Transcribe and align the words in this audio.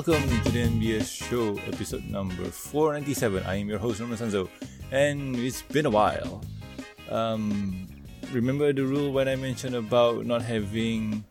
Welcome 0.00 0.30
to 0.44 0.50
the 0.50 0.64
MBS 0.64 1.28
Show, 1.28 1.58
episode 1.68 2.08
number 2.08 2.48
497. 2.48 3.44
I 3.44 3.56
am 3.56 3.68
your 3.68 3.78
host, 3.78 4.00
Norman 4.00 4.16
Sanzo, 4.16 4.48
and 4.90 5.36
it's 5.36 5.60
been 5.60 5.84
a 5.84 5.90
while. 5.90 6.40
Um, 7.10 7.86
remember 8.32 8.72
the 8.72 8.80
rule 8.86 9.12
when 9.12 9.28
I 9.28 9.36
mentioned 9.36 9.74
about 9.74 10.24
not 10.24 10.40
having 10.40 11.22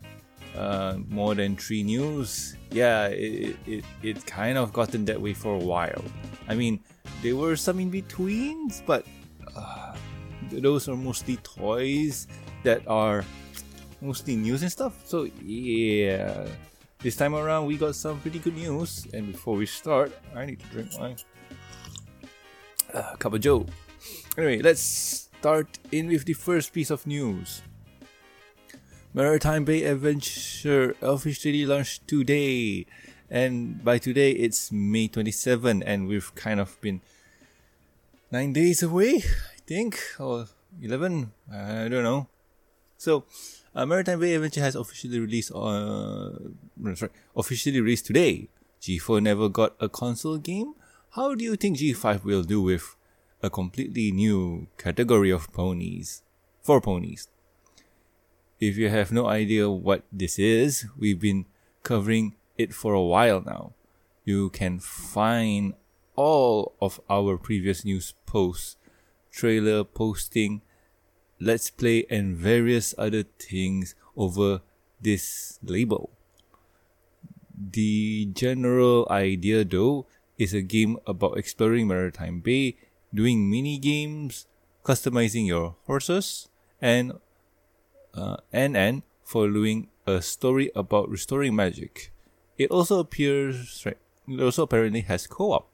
uh, 0.56 0.98
more 1.08 1.34
than 1.34 1.56
three 1.56 1.82
news? 1.82 2.54
Yeah, 2.70 3.08
it, 3.08 3.56
it, 3.66 3.84
it 4.04 4.24
kind 4.24 4.56
of 4.56 4.72
gotten 4.72 5.04
that 5.06 5.20
way 5.20 5.34
for 5.34 5.56
a 5.56 5.58
while. 5.58 6.04
I 6.46 6.54
mean, 6.54 6.78
there 7.22 7.34
were 7.34 7.56
some 7.56 7.80
in 7.80 7.90
betweens, 7.90 8.84
but 8.86 9.04
uh, 9.56 9.96
those 10.52 10.88
are 10.88 10.94
mostly 10.94 11.38
toys 11.38 12.28
that 12.62 12.86
are 12.86 13.24
mostly 14.00 14.36
news 14.36 14.62
and 14.62 14.70
stuff. 14.70 14.94
So, 15.06 15.24
yeah. 15.42 16.46
This 17.02 17.16
time 17.16 17.34
around, 17.34 17.64
we 17.64 17.78
got 17.78 17.94
some 17.94 18.20
pretty 18.20 18.38
good 18.38 18.54
news. 18.54 19.06
And 19.14 19.32
before 19.32 19.56
we 19.56 19.64
start, 19.64 20.12
I 20.36 20.44
need 20.44 20.60
to 20.60 20.66
drink 20.66 20.92
my 21.00 21.16
uh, 22.92 23.16
cup 23.16 23.32
of 23.32 23.40
Joe. 23.40 23.64
Anyway, 24.36 24.60
let's 24.60 24.82
start 24.82 25.78
in 25.90 26.08
with 26.08 26.26
the 26.26 26.34
first 26.34 26.74
piece 26.74 26.90
of 26.90 27.06
news. 27.06 27.62
Maretime 29.14 29.64
Bay 29.64 29.84
Adventure 29.84 30.94
officially 31.00 31.64
launched 31.64 32.06
today. 32.06 32.84
And 33.30 33.82
by 33.82 33.96
today, 33.96 34.32
it's 34.32 34.70
May 34.70 35.08
27, 35.08 35.82
and 35.82 36.06
we've 36.06 36.34
kind 36.34 36.60
of 36.60 36.78
been 36.82 37.00
nine 38.30 38.52
days 38.52 38.82
away, 38.82 39.22
I 39.24 39.60
think, 39.66 39.98
or 40.18 40.48
11, 40.82 41.32
I 41.50 41.88
don't 41.88 42.04
know. 42.04 42.28
So, 42.98 43.24
uh, 43.74 43.84
Maretime 43.84 44.20
Bay 44.20 44.34
Adventure 44.34 44.60
has 44.60 44.74
officially 44.74 45.20
released 45.20 45.52
uh, 45.52 46.30
sorry, 46.94 47.12
officially 47.36 47.80
released 47.80 48.06
today. 48.06 48.48
G4 48.80 49.22
never 49.22 49.48
got 49.48 49.74
a 49.78 49.88
console 49.88 50.38
game. 50.38 50.74
How 51.10 51.34
do 51.34 51.44
you 51.44 51.56
think 51.56 51.78
G5 51.78 52.24
will 52.24 52.42
do 52.42 52.62
with 52.62 52.96
a 53.42 53.50
completely 53.50 54.10
new 54.10 54.68
category 54.78 55.30
of 55.30 55.52
ponies? 55.52 56.22
For 56.62 56.80
ponies. 56.80 57.28
If 58.58 58.76
you 58.76 58.88
have 58.90 59.10
no 59.12 59.26
idea 59.26 59.70
what 59.70 60.04
this 60.12 60.38
is, 60.38 60.86
we've 60.98 61.20
been 61.20 61.46
covering 61.82 62.36
it 62.58 62.74
for 62.74 62.92
a 62.92 63.02
while 63.02 63.40
now. 63.40 63.72
You 64.24 64.50
can 64.50 64.78
find 64.78 65.74
all 66.14 66.74
of 66.80 67.00
our 67.08 67.38
previous 67.38 67.84
news 67.84 68.14
posts, 68.26 68.76
trailer 69.30 69.84
posting, 69.84 70.60
let's 71.40 71.70
play 71.70 72.04
and 72.10 72.36
various 72.36 72.94
other 72.98 73.24
things 73.24 73.94
over 74.16 74.60
this 75.00 75.58
label. 75.64 76.10
The 77.56 78.28
general 78.32 79.08
idea 79.10 79.64
though 79.64 80.06
is 80.38 80.54
a 80.54 80.62
game 80.62 80.96
about 81.06 81.36
exploring 81.36 81.88
Maretime 81.88 82.42
Bay, 82.42 82.76
doing 83.12 83.50
mini 83.50 83.78
games, 83.78 84.46
customizing 84.84 85.46
your 85.46 85.76
horses, 85.86 86.48
and 86.80 87.12
uh, 88.14 88.36
and 88.52 88.76
and 88.76 89.02
following 89.24 89.88
a 90.06 90.22
story 90.22 90.70
about 90.74 91.08
restoring 91.08 91.54
magic. 91.54 92.12
It 92.56 92.70
also 92.70 92.98
appears 92.98 93.82
right. 93.84 93.98
It 94.28 94.40
also 94.40 94.64
apparently 94.64 95.00
has 95.02 95.26
co-op. 95.26 95.68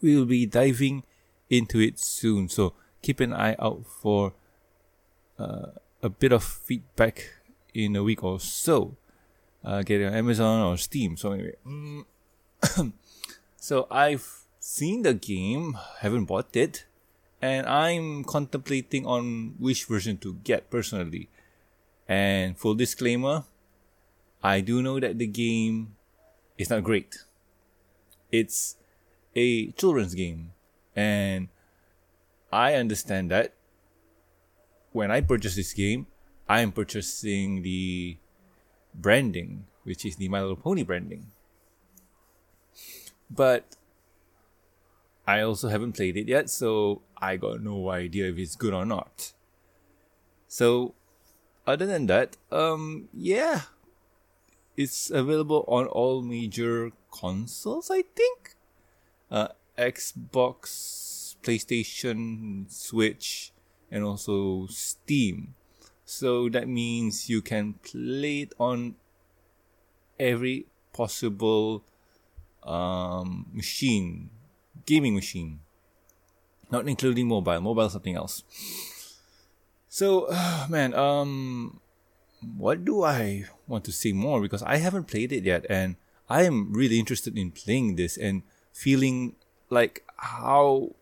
We 0.00 0.16
will 0.16 0.26
be 0.26 0.46
diving 0.46 1.04
into 1.50 1.80
it 1.80 1.98
soon, 1.98 2.48
so 2.48 2.74
keep 3.04 3.20
an 3.20 3.34
eye 3.34 3.54
out 3.60 3.84
for 3.84 4.32
uh, 5.38 5.76
a 6.02 6.08
bit 6.08 6.32
of 6.32 6.42
feedback 6.42 7.28
in 7.74 7.94
a 7.96 8.02
week 8.02 8.24
or 8.24 8.40
so. 8.40 8.96
Uh, 9.62 9.82
get 9.82 10.00
it 10.00 10.06
on 10.06 10.14
Amazon 10.14 10.72
or 10.72 10.76
Steam. 10.76 11.16
So 11.16 11.32
anyway, 11.32 11.56
mm, 11.66 12.04
so 13.56 13.86
I've 13.90 14.44
seen 14.58 15.02
the 15.02 15.12
game, 15.12 15.76
haven't 16.00 16.24
bought 16.24 16.56
it, 16.56 16.86
and 17.40 17.66
I'm 17.66 18.24
contemplating 18.24 19.04
on 19.06 19.54
which 19.58 19.84
version 19.84 20.16
to 20.18 20.34
get 20.44 20.70
personally. 20.70 21.28
And 22.08 22.56
full 22.56 22.74
disclaimer, 22.74 23.44
I 24.42 24.60
do 24.60 24.82
know 24.82 25.00
that 25.00 25.18
the 25.18 25.26
game 25.26 25.96
is 26.56 26.70
not 26.70 26.84
great. 26.84 27.16
It's 28.32 28.76
a 29.36 29.72
children's 29.72 30.14
game, 30.14 30.52
and 30.96 31.48
I 32.54 32.74
understand 32.74 33.32
that 33.32 33.52
when 34.92 35.10
I 35.10 35.20
purchase 35.22 35.56
this 35.56 35.72
game, 35.72 36.06
I 36.48 36.60
am 36.60 36.70
purchasing 36.70 37.62
the 37.62 38.16
branding, 38.94 39.66
which 39.82 40.06
is 40.06 40.14
the 40.14 40.28
My 40.28 40.40
Little 40.40 40.54
Pony 40.54 40.84
branding. 40.84 41.32
But 43.28 43.74
I 45.26 45.40
also 45.40 45.68
haven't 45.68 45.94
played 45.94 46.16
it 46.16 46.28
yet, 46.28 46.48
so 46.48 47.02
I 47.18 47.38
got 47.38 47.60
no 47.60 47.90
idea 47.90 48.28
if 48.28 48.38
it's 48.38 48.54
good 48.54 48.72
or 48.72 48.86
not. 48.86 49.32
So, 50.46 50.94
other 51.66 51.86
than 51.86 52.06
that, 52.06 52.36
um, 52.52 53.08
yeah, 53.12 53.62
it's 54.76 55.10
available 55.10 55.64
on 55.66 55.86
all 55.86 56.22
major 56.22 56.92
consoles, 57.10 57.90
I 57.90 58.02
think. 58.02 58.54
Uh, 59.28 59.48
Xbox, 59.76 61.03
PlayStation, 61.44 62.70
Switch, 62.70 63.52
and 63.90 64.02
also 64.02 64.66
Steam. 64.68 65.54
So 66.04 66.48
that 66.50 66.68
means 66.68 67.28
you 67.28 67.40
can 67.42 67.74
play 67.84 68.42
it 68.42 68.52
on 68.58 68.96
every 70.18 70.66
possible 70.92 71.84
um, 72.62 73.46
machine, 73.52 74.30
gaming 74.86 75.14
machine, 75.14 75.60
not 76.70 76.88
including 76.88 77.28
mobile. 77.28 77.60
Mobile 77.60 77.88
something 77.90 78.16
else. 78.16 78.42
So, 79.88 80.26
uh, 80.30 80.66
man, 80.70 80.94
um, 80.94 81.80
what 82.56 82.84
do 82.84 83.02
I 83.04 83.44
want 83.66 83.84
to 83.84 83.92
say 83.92 84.12
more? 84.12 84.40
Because 84.40 84.62
I 84.62 84.76
haven't 84.76 85.06
played 85.06 85.32
it 85.32 85.44
yet, 85.44 85.64
and 85.70 85.96
I 86.28 86.42
am 86.44 86.72
really 86.72 86.98
interested 86.98 87.38
in 87.38 87.50
playing 87.50 87.96
this 87.96 88.16
and 88.16 88.42
feeling 88.72 89.36
like 89.70 90.02
how 90.16 90.94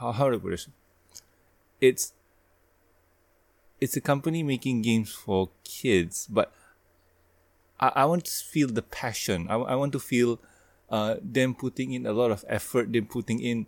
how 0.00 0.12
how 0.12 0.30
to 0.30 0.38
put 0.38 0.50
this? 0.50 0.68
It's 1.80 2.12
it's 3.80 3.96
a 3.96 4.00
company 4.00 4.42
making 4.42 4.82
games 4.82 5.12
for 5.12 5.50
kids, 5.64 6.26
but 6.30 6.52
I, 7.80 7.92
I 7.94 8.04
want 8.04 8.24
to 8.24 8.32
feel 8.32 8.68
the 8.68 8.82
passion. 8.82 9.46
I, 9.50 9.56
I 9.56 9.74
want 9.74 9.92
to 9.92 9.98
feel 9.98 10.40
uh, 10.90 11.16
them 11.22 11.54
putting 11.54 11.92
in 11.92 12.06
a 12.06 12.12
lot 12.12 12.30
of 12.30 12.44
effort, 12.48 12.92
them 12.92 13.06
putting 13.06 13.40
in 13.40 13.66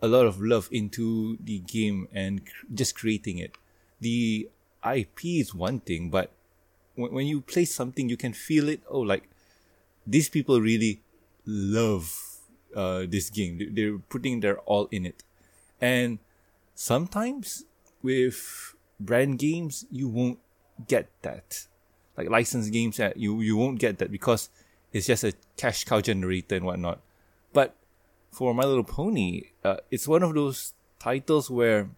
a 0.00 0.08
lot 0.08 0.26
of 0.26 0.40
love 0.40 0.68
into 0.72 1.38
the 1.38 1.60
game 1.60 2.08
and 2.12 2.44
cr- 2.44 2.66
just 2.74 2.96
creating 2.96 3.38
it. 3.38 3.56
The 4.00 4.48
IP 4.82 5.24
is 5.24 5.54
one 5.54 5.78
thing, 5.80 6.10
but 6.10 6.32
when, 6.96 7.12
when 7.12 7.26
you 7.26 7.40
play 7.40 7.64
something, 7.64 8.08
you 8.08 8.16
can 8.16 8.32
feel 8.32 8.68
it. 8.68 8.80
Oh, 8.88 9.00
like 9.00 9.28
these 10.06 10.28
people 10.28 10.60
really 10.60 11.00
love 11.46 12.31
uh, 12.74 13.04
this 13.08 13.30
game. 13.30 13.58
They're 13.72 13.98
putting 13.98 14.40
their 14.40 14.58
all 14.60 14.88
in 14.90 15.06
it, 15.06 15.22
and 15.80 16.18
sometimes 16.74 17.64
with 18.02 18.74
brand 18.98 19.38
games 19.38 19.84
you 19.90 20.08
won't 20.08 20.38
get 20.88 21.08
that. 21.22 21.66
Like 22.16 22.28
licensed 22.28 22.72
games, 22.72 22.96
that 22.98 23.16
you 23.16 23.40
you 23.40 23.56
won't 23.56 23.78
get 23.78 23.98
that 23.98 24.10
because 24.10 24.50
it's 24.92 25.06
just 25.06 25.24
a 25.24 25.32
cash 25.56 25.84
cow 25.84 26.00
generator 26.00 26.56
and 26.56 26.66
whatnot. 26.66 27.00
But 27.52 27.74
for 28.30 28.54
My 28.54 28.64
Little 28.64 28.84
Pony, 28.84 29.52
uh, 29.64 29.76
it's 29.90 30.08
one 30.08 30.22
of 30.22 30.34
those 30.34 30.74
titles 30.98 31.50
where 31.50 31.88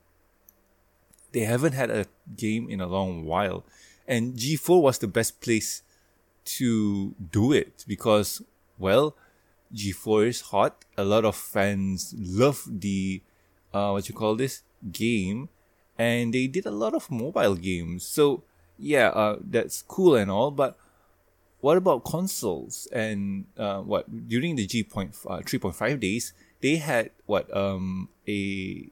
they 1.33 1.41
haven't 1.41 1.73
had 1.73 1.91
a 1.91 2.07
game 2.37 2.69
in 2.71 2.81
a 2.81 2.87
long 2.87 3.25
while, 3.25 3.65
and 4.07 4.35
G4 4.35 4.81
was 4.81 4.99
the 4.99 5.09
best 5.09 5.41
place 5.41 5.83
to 6.45 7.15
do 7.33 7.53
it 7.53 7.85
because 7.89 8.43
well 8.79 9.17
G4 9.73 10.29
is 10.29 10.41
hot. 10.41 10.85
A 10.97 11.05
lot 11.05 11.25
of 11.25 11.37
fans 11.37 12.15
love 12.19 12.67
the 12.69 13.23
uh, 13.73 13.91
what 13.91 14.09
you 14.09 14.15
call 14.15 14.37
this 14.37 14.63
game, 14.93 15.49
and 15.99 16.33
they 16.33 16.47
did 16.47 16.67
a 16.67 16.71
lot 16.71 16.95
of 16.95 17.11
mobile 17.11 17.55
games. 17.55 18.05
So 18.05 18.43
yeah, 18.79 19.09
uh, 19.09 19.39
that's 19.41 19.83
cool 19.83 20.15
and 20.15 20.31
all, 20.31 20.51
but 20.51 20.77
what 21.61 21.77
about 21.77 22.05
consoles? 22.05 22.87
And 22.93 23.47
uh, 23.57 23.81
what 23.81 24.29
during 24.29 24.57
the 24.57 24.67
G 24.67 24.83
point 24.83 25.15
uh, 25.27 25.41
three 25.47 25.59
point 25.59 25.77
five 25.77 26.01
days, 26.01 26.33
they 26.61 26.77
had 26.77 27.11
what 27.27 27.49
um 27.57 28.09
a 28.29 28.89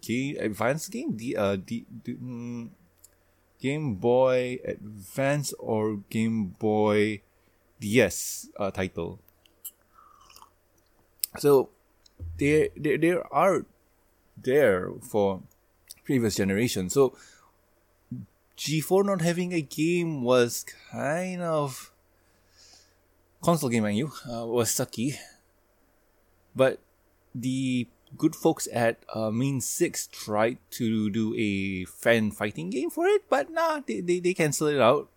game 0.00 0.36
advanced 0.38 0.90
game 0.90 1.16
the 1.16 1.36
uh 1.36 1.56
the, 1.66 1.84
the 2.04 2.14
mm, 2.14 2.70
Game 3.60 3.96
Boy 3.96 4.60
Advance 4.64 5.52
or 5.58 5.98
Game 6.10 6.54
Boy 6.58 7.22
DS 7.80 8.48
uh, 8.56 8.70
title 8.70 9.18
so 11.36 11.68
they 12.38 12.70
they, 12.76 12.96
they 12.96 13.12
are 13.30 13.66
there 14.36 14.90
for 15.02 15.42
previous 16.04 16.36
generations. 16.36 16.94
So 16.94 17.14
G4 18.56 19.04
not 19.04 19.20
having 19.20 19.52
a 19.52 19.60
game 19.60 20.22
was 20.22 20.64
kind 20.90 21.42
of 21.42 21.92
console 23.42 23.70
game, 23.70 23.84
I 23.84 23.90
you 23.90 24.12
uh, 24.28 24.46
was 24.46 24.70
sucky. 24.70 25.16
But 26.56 26.80
the 27.34 27.86
good 28.16 28.34
folks 28.34 28.66
at 28.72 28.98
uh, 29.14 29.30
Mane 29.30 29.60
6 29.60 30.08
tried 30.08 30.58
to 30.70 31.10
do 31.10 31.34
a 31.36 31.84
fan 31.84 32.30
fighting 32.30 32.70
game 32.70 32.90
for 32.90 33.06
it, 33.06 33.22
but 33.28 33.50
nah, 33.50 33.80
they, 33.86 34.00
they, 34.00 34.18
they 34.18 34.34
canceled 34.34 34.72
it 34.72 34.80
out. 34.80 35.08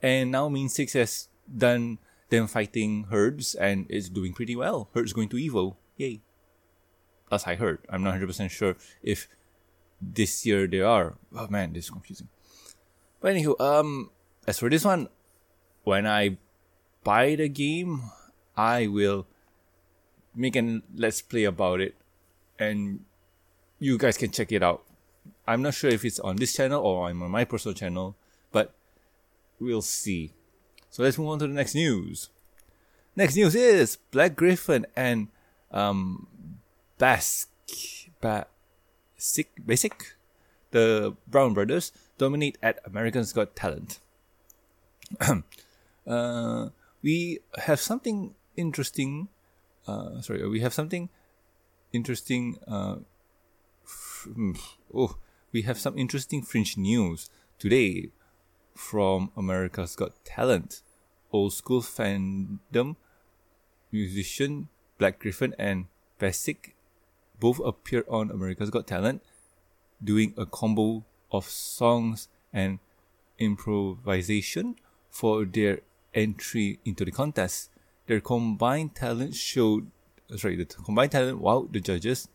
And 0.00 0.30
now 0.30 0.48
Mane 0.48 0.68
6 0.68 0.92
has 0.94 1.28
done 1.46 1.98
them 2.32 2.48
fighting 2.48 3.04
Herds 3.12 3.54
and 3.54 3.86
it's 3.92 4.08
doing 4.08 4.32
pretty 4.32 4.56
well. 4.56 4.88
Herds 4.96 5.12
going 5.12 5.28
to 5.28 5.36
Evo. 5.36 5.76
Yay. 5.96 6.20
As 7.30 7.46
I 7.46 7.54
heard. 7.54 7.84
I'm 7.88 8.02
not 8.02 8.16
100% 8.18 8.50
sure 8.50 8.74
if 9.02 9.28
this 10.00 10.44
year 10.44 10.66
they 10.66 10.80
are. 10.80 11.14
Oh 11.36 11.46
man, 11.48 11.72
this 11.72 11.84
is 11.84 11.90
confusing. 11.90 12.28
But 13.20 13.36
anywho, 13.36 13.60
um, 13.60 14.10
as 14.48 14.58
for 14.58 14.68
this 14.68 14.84
one, 14.84 15.08
when 15.84 16.06
I 16.06 16.38
buy 17.04 17.36
the 17.36 17.48
game, 17.48 18.02
I 18.56 18.88
will 18.88 19.26
make 20.34 20.56
an 20.56 20.82
let's 20.94 21.22
play 21.22 21.44
about 21.44 21.80
it, 21.80 21.94
and 22.58 23.04
you 23.78 23.98
guys 23.98 24.18
can 24.18 24.30
check 24.30 24.50
it 24.50 24.62
out. 24.62 24.82
I'm 25.46 25.62
not 25.62 25.74
sure 25.74 25.90
if 25.90 26.04
it's 26.04 26.18
on 26.18 26.36
this 26.36 26.54
channel 26.54 26.82
or 26.82 27.08
on 27.08 27.16
my 27.16 27.44
personal 27.44 27.74
channel, 27.74 28.16
but 28.50 28.74
we'll 29.60 29.82
see. 29.82 30.32
So 30.92 31.02
let's 31.02 31.16
move 31.16 31.28
on 31.28 31.38
to 31.38 31.46
the 31.46 31.54
next 31.54 31.74
news. 31.74 32.28
Next 33.16 33.34
news 33.34 33.54
is 33.54 33.96
Black 34.10 34.36
Gryph0n 34.36 34.84
and 34.94 35.28
um, 35.70 36.28
Bask, 36.98 37.48
ba- 38.20 38.46
Sick, 39.16 39.52
Baasik, 39.66 40.12
the 40.70 41.16
Brown 41.26 41.54
Brothers 41.54 41.92
dominate 42.18 42.58
at 42.62 42.78
Americans 42.84 43.32
Got 43.32 43.56
Talent. 43.56 44.00
uh, 46.06 46.68
we 47.02 47.38
have 47.56 47.80
something 47.80 48.34
interesting. 48.58 49.28
Uh, 49.88 50.20
sorry, 50.20 50.46
we 50.46 50.60
have 50.60 50.74
something 50.74 51.08
interesting. 51.94 52.58
Uh, 52.68 52.96
f- 53.82 54.28
hmm, 54.30 54.52
oh, 54.94 55.16
we 55.52 55.62
have 55.62 55.78
some 55.78 55.96
interesting 55.96 56.42
fringe 56.42 56.76
news 56.76 57.30
today 57.58 58.10
from 58.74 59.30
America's 59.36 59.96
Got 59.96 60.24
Talent. 60.24 60.82
Old 61.32 61.52
school 61.52 61.80
fandom 61.80 62.96
musician 63.90 64.68
Black 64.98 65.22
Gryph0n 65.22 65.54
and 65.58 65.86
Baasik 66.20 66.74
both 67.40 67.60
appear 67.64 68.04
on 68.08 68.30
America's 68.30 68.70
Got 68.70 68.86
Talent, 68.86 69.22
doing 70.02 70.34
a 70.36 70.46
combo 70.46 71.04
of 71.32 71.44
songs 71.46 72.28
and 72.52 72.78
improvisation 73.38 74.76
for 75.10 75.44
their 75.44 75.80
entry 76.14 76.78
into 76.84 77.04
the 77.04 77.10
contest. 77.10 77.70
Their 78.06 78.20
combined 78.20 78.94
talent 78.94 79.34
showed, 79.34 79.90
uh, 80.32 80.36
sorry, 80.36 80.56
the 80.56 80.66
combined 80.66 81.12
talent 81.12 81.40
wowed 81.40 81.72
the 81.72 81.80
judges, 81.80 82.28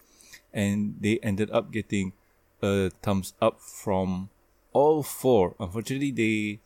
and 0.53 0.95
they 0.99 1.19
ended 1.23 1.51
up 1.51 1.71
getting 1.71 2.13
a 2.61 2.89
thumbs 3.01 3.33
up 3.41 3.61
from 3.61 4.29
all 4.73 5.03
four. 5.03 5.55
Unfortunately, 5.59 6.11
they 6.11 6.59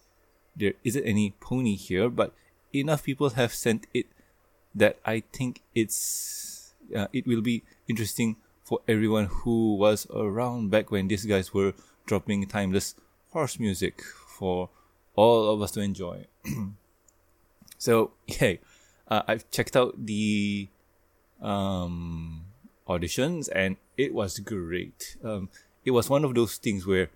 there 0.55 0.73
isn't 0.83 1.03
any 1.03 1.33
pony 1.39 1.75
here, 1.75 2.09
but 2.09 2.33
enough 2.73 3.03
people 3.03 3.31
have 3.31 3.53
sent 3.53 3.87
it 3.93 4.05
that 4.75 4.97
I 5.05 5.23
think 5.33 5.61
it's 5.75 6.73
uh, 6.95 7.07
it 7.13 7.27
will 7.27 7.41
be 7.41 7.63
interesting 7.87 8.37
for 8.63 8.79
everyone 8.87 9.25
who 9.25 9.75
was 9.75 10.07
around 10.13 10.71
back 10.71 10.91
when 10.91 11.07
these 11.07 11.25
guys 11.25 11.53
were 11.53 11.73
dropping 12.05 12.47
timeless 12.47 12.95
horse 13.31 13.59
music 13.59 14.01
for 14.01 14.69
all 15.15 15.53
of 15.53 15.61
us 15.61 15.71
to 15.71 15.81
enjoy. 15.81 16.25
so, 17.77 18.11
yeah, 18.27 18.53
uh, 19.07 19.23
I've 19.27 19.49
checked 19.51 19.75
out 19.75 20.05
the 20.05 20.69
um, 21.41 22.45
auditions 22.87 23.49
and 23.53 23.77
it 23.97 24.13
was 24.13 24.39
great. 24.39 25.17
Um, 25.23 25.49
it 25.83 25.91
was 25.91 26.09
one 26.09 26.23
of 26.23 26.35
those 26.35 26.57
things 26.57 26.85
where 26.85 27.09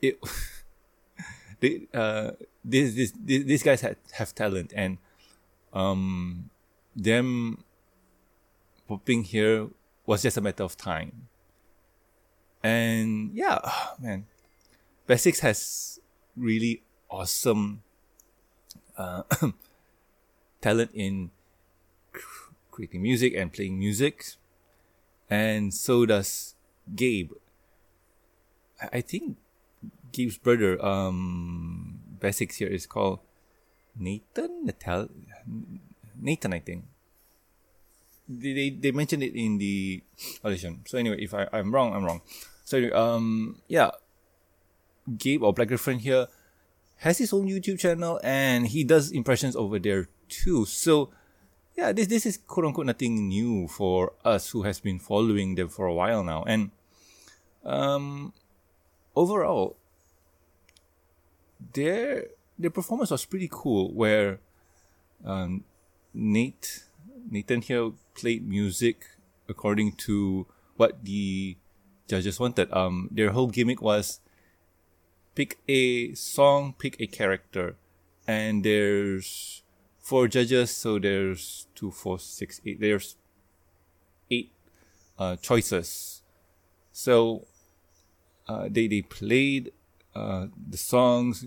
it 0.00 0.18
they, 1.60 1.86
uh, 1.94 2.32
this, 2.64 2.94
this, 2.94 3.12
this, 3.18 3.44
these 3.44 3.62
guys 3.62 3.80
had, 3.80 3.96
have 4.12 4.34
talent 4.34 4.72
and 4.74 4.98
um, 5.72 6.50
them 6.94 7.64
popping 8.86 9.24
here 9.24 9.68
was 10.06 10.22
just 10.22 10.36
a 10.36 10.40
matter 10.40 10.64
of 10.64 10.76
time. 10.76 11.28
And 12.62 13.30
yeah, 13.34 13.58
man, 14.00 14.26
Basics 15.06 15.40
has 15.40 16.00
really 16.36 16.82
awesome 17.10 17.82
uh, 18.96 19.22
talent 20.60 20.90
in 20.94 21.30
creating 22.70 23.02
music 23.02 23.34
and 23.34 23.52
playing 23.52 23.78
music, 23.78 24.24
and 25.30 25.72
so 25.72 26.06
does 26.06 26.54
Gabe. 26.94 27.32
I 28.92 29.00
think 29.00 29.36
Gabe's 30.12 30.38
brother, 30.38 30.84
um, 30.84 32.00
Basics 32.20 32.56
here 32.56 32.68
is 32.68 32.86
called 32.86 33.20
Nathan 33.98 34.64
Natal 34.64 35.08
Nathan, 36.20 36.52
I 36.52 36.58
think. 36.60 36.84
They, 38.28 38.52
they, 38.52 38.70
they 38.70 38.90
mentioned 38.92 39.22
it 39.22 39.34
in 39.34 39.58
the 39.58 40.02
audition. 40.44 40.82
So 40.86 40.98
anyway, 40.98 41.18
if 41.20 41.32
I, 41.32 41.48
I'm 41.52 41.72
wrong, 41.72 41.94
I'm 41.94 42.04
wrong. 42.04 42.20
So 42.64 42.92
um 42.94 43.62
yeah. 43.68 43.90
Gabe 45.16 45.42
or 45.42 45.54
Black 45.54 45.68
Gryph0n 45.68 46.00
here 46.00 46.26
has 46.96 47.16
his 47.16 47.32
own 47.32 47.48
YouTube 47.48 47.78
channel 47.78 48.20
and 48.22 48.66
he 48.66 48.84
does 48.84 49.10
impressions 49.10 49.56
over 49.56 49.78
there 49.78 50.08
too. 50.28 50.66
So 50.66 51.10
yeah, 51.76 51.92
this 51.92 52.08
this 52.08 52.26
is 52.26 52.36
quote 52.36 52.66
unquote 52.66 52.86
nothing 52.86 53.28
new 53.28 53.68
for 53.68 54.12
us 54.24 54.50
who 54.50 54.62
has 54.62 54.80
been 54.80 54.98
following 54.98 55.54
them 55.54 55.68
for 55.68 55.86
a 55.86 55.94
while 55.94 56.22
now. 56.22 56.44
And 56.46 56.70
um 57.64 58.34
overall 59.16 59.76
their 61.74 62.26
their 62.58 62.70
performance 62.70 63.10
was 63.10 63.24
pretty 63.24 63.48
cool 63.50 63.92
where 63.92 64.40
um, 65.24 65.64
Nate 66.14 66.84
Nathan 67.30 67.62
here 67.62 67.92
played 68.14 68.46
music 68.46 69.06
according 69.48 69.92
to 69.92 70.46
what 70.76 71.04
the 71.04 71.56
judges 72.08 72.40
wanted. 72.40 72.72
Um, 72.72 73.08
their 73.12 73.30
whole 73.30 73.48
gimmick 73.48 73.82
was 73.82 74.20
pick 75.34 75.58
a 75.68 76.14
song, 76.14 76.74
pick 76.78 76.96
a 77.00 77.06
character, 77.06 77.76
and 78.26 78.64
there's 78.64 79.62
four 79.98 80.26
judges, 80.26 80.70
so 80.70 80.98
there's 80.98 81.66
two, 81.74 81.90
four, 81.90 82.18
six, 82.18 82.60
eight. 82.66 82.80
There's 82.80 83.16
eight 84.30 84.50
uh, 85.18 85.36
choices. 85.36 86.22
So 86.92 87.46
uh, 88.48 88.68
they 88.70 88.88
they 88.88 89.02
played 89.02 89.72
uh, 90.14 90.46
the 90.70 90.76
songs 90.76 91.46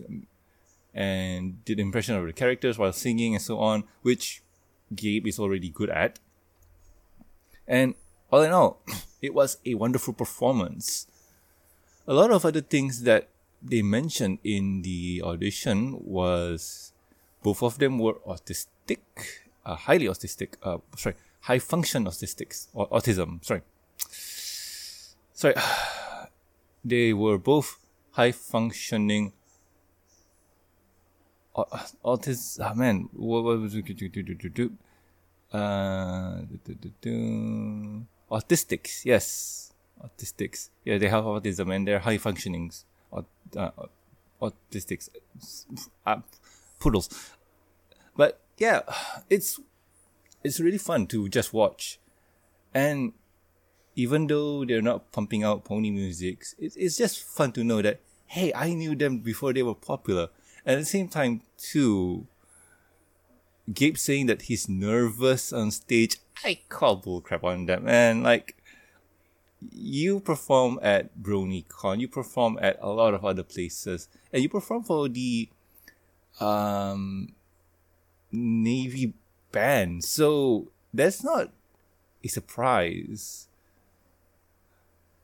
and 0.93 1.63
did 1.65 1.79
impression 1.79 2.15
of 2.15 2.25
the 2.25 2.33
characters 2.33 2.77
while 2.77 2.93
singing 2.93 3.35
and 3.35 3.41
so 3.41 3.59
on, 3.59 3.83
which 4.01 4.41
Gabe 4.93 5.27
is 5.27 5.39
already 5.39 5.69
good 5.69 5.89
at. 5.89 6.19
And 7.67 7.95
all 8.31 8.41
in 8.41 8.51
all, 8.51 8.81
it 9.21 9.33
was 9.33 9.57
a 9.65 9.75
wonderful 9.75 10.13
performance. 10.13 11.07
A 12.07 12.13
lot 12.13 12.31
of 12.31 12.45
other 12.45 12.61
things 12.61 13.03
that 13.03 13.29
they 13.61 13.81
mentioned 13.81 14.39
in 14.43 14.81
the 14.81 15.21
audition 15.23 15.97
was 16.03 16.91
both 17.43 17.61
of 17.61 17.77
them 17.77 17.99
were 17.99 18.15
autistic, 18.27 18.99
uh, 19.65 19.75
highly 19.75 20.05
autistic, 20.05 20.55
uh, 20.63 20.79
sorry, 20.97 21.15
high 21.41 21.59
function 21.59 22.05
autistics, 22.05 22.67
or 22.73 22.89
autism, 22.89 23.43
sorry. 23.43 23.61
Sorry. 25.33 25.55
They 26.83 27.13
were 27.13 27.37
both 27.37 27.77
high 28.11 28.31
functioning 28.31 29.33
autism. 31.55 32.59
Oh, 32.59 32.73
man, 32.75 33.09
what, 33.13 33.43
was 33.43 33.75
it? 33.75 34.71
Uh, 35.53 36.41
autistics, 38.31 39.03
yes, 39.03 39.73
autistics. 40.01 40.69
Yeah, 40.85 40.97
they 40.97 41.09
have 41.09 41.25
autism 41.25 41.75
and 41.75 41.87
they're 41.87 41.99
high 41.99 42.17
functionings. 42.17 42.85
Uh, 43.11 43.69
autistics, 44.41 45.09
uh, 46.05 46.17
poodles. 46.79 47.09
But 48.15 48.39
yeah, 48.57 48.81
it's 49.29 49.59
it's 50.43 50.59
really 50.59 50.77
fun 50.77 51.07
to 51.07 51.27
just 51.27 51.53
watch, 51.53 51.99
and 52.73 53.13
even 53.95 54.27
though 54.27 54.65
they're 54.65 54.81
not 54.81 55.11
pumping 55.11 55.43
out 55.43 55.65
pony 55.65 55.91
music, 55.91 56.45
it's 56.57 56.75
it's 56.75 56.97
just 56.97 57.23
fun 57.23 57.51
to 57.53 57.63
know 57.63 57.81
that 57.81 57.99
hey, 58.31 58.53
I 58.55 58.73
knew 58.73 58.95
them 58.95 59.19
before 59.19 59.51
they 59.51 59.61
were 59.61 59.75
popular. 59.75 60.29
And 60.65 60.77
at 60.77 60.79
the 60.79 60.85
same 60.85 61.09
time, 61.09 61.41
too, 61.57 62.27
Gabe 63.73 63.97
saying 63.97 64.27
that 64.27 64.43
he's 64.43 64.69
nervous 64.69 65.51
on 65.51 65.71
stage, 65.71 66.15
I 66.45 66.59
call 66.69 67.01
bullcrap 67.01 67.43
on 67.43 67.65
that, 67.65 67.83
man. 67.83 68.23
Like, 68.23 68.55
you 69.69 70.21
perform 70.21 70.79
at 70.81 71.21
BronyCon, 71.21 71.99
you 71.99 72.07
perform 72.07 72.57
at 72.61 72.79
a 72.81 72.89
lot 72.89 73.13
of 73.13 73.25
other 73.25 73.43
places, 73.43 74.07
and 74.31 74.41
you 74.41 74.47
perform 74.47 74.83
for 74.83 75.09
the 75.09 75.49
um, 76.39 77.33
Navy 78.31 79.13
band. 79.51 80.05
So 80.05 80.71
that's 80.93 81.21
not 81.21 81.51
a 82.23 82.29
surprise. 82.29 83.49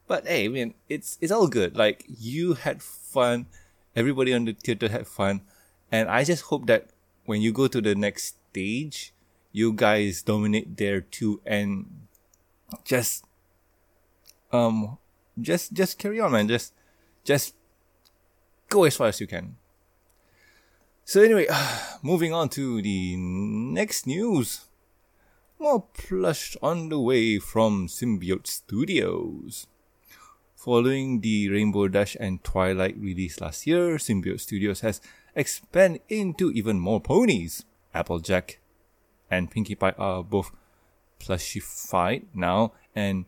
But 0.07 0.25
hey, 0.25 0.45
I 0.45 0.47
mean, 0.47 0.73
it's 0.87 1.17
it's 1.19 1.31
all 1.31 1.47
good. 1.47 1.75
Like 1.75 2.05
you 2.07 2.53
had 2.55 2.81
fun, 2.81 3.47
everybody 3.95 4.33
on 4.33 4.45
the 4.45 4.53
theater 4.53 4.87
had 4.87 5.05
fun, 5.05 5.41
and 5.91 6.09
I 6.09 6.23
just 6.23 6.43
hope 6.43 6.65
that 6.67 6.87
when 7.25 7.41
you 7.41 7.51
go 7.51 7.67
to 7.67 7.81
the 7.81 7.93
next 7.93 8.39
stage, 8.49 9.13
you 9.51 9.73
guys 9.73 10.23
dominate 10.23 10.77
there 10.77 11.01
too, 11.01 11.41
and 11.45 12.07
just 12.85 13.25
um 14.53 14.97
just 15.39 15.73
just 15.73 15.99
carry 15.99 16.21
on 16.23 16.31
man. 16.31 16.47
Just 16.47 16.73
just 17.25 17.53
go 18.69 18.85
as 18.85 18.95
far 18.95 19.07
as 19.07 19.19
you 19.19 19.27
can. 19.27 19.57
So 21.03 21.21
anyway 21.21 21.47
moving 22.01 22.31
on 22.31 22.47
to 22.55 22.81
the 22.81 23.17
next 23.17 24.07
news. 24.07 24.63
More 25.59 25.81
plush 25.81 26.55
on 26.61 26.89
the 26.89 26.99
way 26.99 27.39
from 27.39 27.87
symbiote 27.87 28.45
studios 28.45 29.65
following 30.67 31.21
the 31.21 31.47
rainbow 31.47 31.87
dash 31.87 32.17
and 32.19 32.43
twilight 32.43 32.97
release 32.99 33.39
last 33.39 33.65
year 33.65 33.95
symbiote 33.95 34.41
studios 34.41 34.81
has 34.81 34.99
expanded 35.33 36.01
into 36.09 36.51
even 36.51 36.77
more 36.77 36.99
ponies 36.99 37.63
applejack 37.93 38.59
and 39.31 39.49
pinkie 39.49 39.75
pie 39.75 39.93
are 39.97 40.21
both 40.21 40.51
plushified 41.21 42.25
now 42.33 42.73
and 42.93 43.23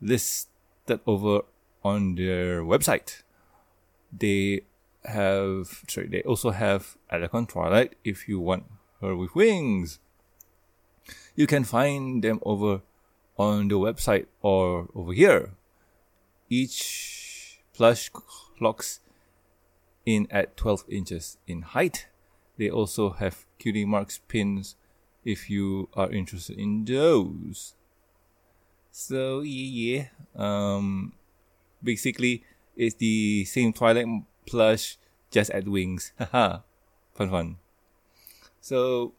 listed 0.00 1.00
over 1.06 1.40
on 1.82 2.14
their 2.16 2.62
website. 2.62 3.22
They 4.12 4.62
have 5.04 5.84
sorry, 5.88 6.08
they 6.08 6.22
also 6.22 6.50
have 6.50 6.96
Alicorn 7.12 7.48
Twilight 7.48 7.94
if 8.04 8.28
you 8.28 8.40
want 8.40 8.64
her 9.00 9.16
with 9.16 9.34
wings. 9.34 9.98
You 11.34 11.46
can 11.46 11.64
find 11.64 12.22
them 12.22 12.40
over 12.42 12.82
on 13.36 13.68
the 13.68 13.76
website 13.76 14.26
or 14.40 14.88
over 14.94 15.12
here. 15.12 15.54
Each 16.54 17.58
plush 17.72 18.10
clocks 18.10 19.00
in 20.06 20.28
at 20.30 20.56
12 20.56 20.84
inches 20.88 21.36
in 21.48 21.62
height. 21.62 22.06
They 22.56 22.70
also 22.70 23.10
have 23.10 23.44
cutie 23.58 23.84
marks 23.84 24.20
pins 24.28 24.76
if 25.24 25.50
you 25.50 25.88
are 25.94 26.10
interested 26.12 26.56
in 26.56 26.84
those. 26.84 27.74
So 28.92 29.40
yeah, 29.40 29.66
yeah. 29.74 30.04
Um, 30.36 31.14
basically 31.82 32.44
it's 32.76 32.94
the 32.96 33.44
same 33.46 33.72
Twilight 33.72 34.06
plush, 34.46 34.96
just 35.32 35.50
add 35.50 35.66
wings. 35.66 36.12
Haha, 36.18 36.60
fun 37.14 37.30
fun. 37.30 37.56
So 38.60 39.14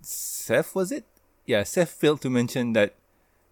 Seth 0.00 0.74
was 0.74 0.90
it? 0.90 1.04
Yeah, 1.46 1.62
Seth 1.62 1.90
failed 1.90 2.20
to 2.22 2.30
mention 2.30 2.72
that 2.72 2.96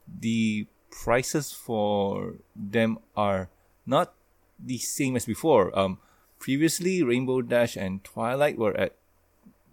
the 0.08 0.66
prices 1.02 1.52
for 1.52 2.34
them 2.54 2.98
are 3.16 3.48
not 3.84 4.14
the 4.58 4.78
same 4.78 5.16
as 5.16 5.26
before. 5.26 5.76
Um, 5.78 5.98
previously 6.38 7.02
Rainbow 7.02 7.42
Dash 7.42 7.76
and 7.76 8.04
Twilight 8.04 8.56
were 8.56 8.76
at 8.76 8.94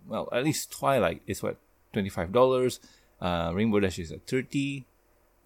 well, 0.07 0.27
at 0.31 0.43
least 0.43 0.71
Twilight 0.71 1.21
is 1.27 1.43
what 1.43 1.57
twenty 1.93 2.09
five 2.09 2.31
dollars. 2.31 2.79
Uh, 3.21 3.51
Rainbow 3.53 3.79
Dash 3.79 3.99
is 3.99 4.11
at 4.11 4.25
thirty. 4.25 4.85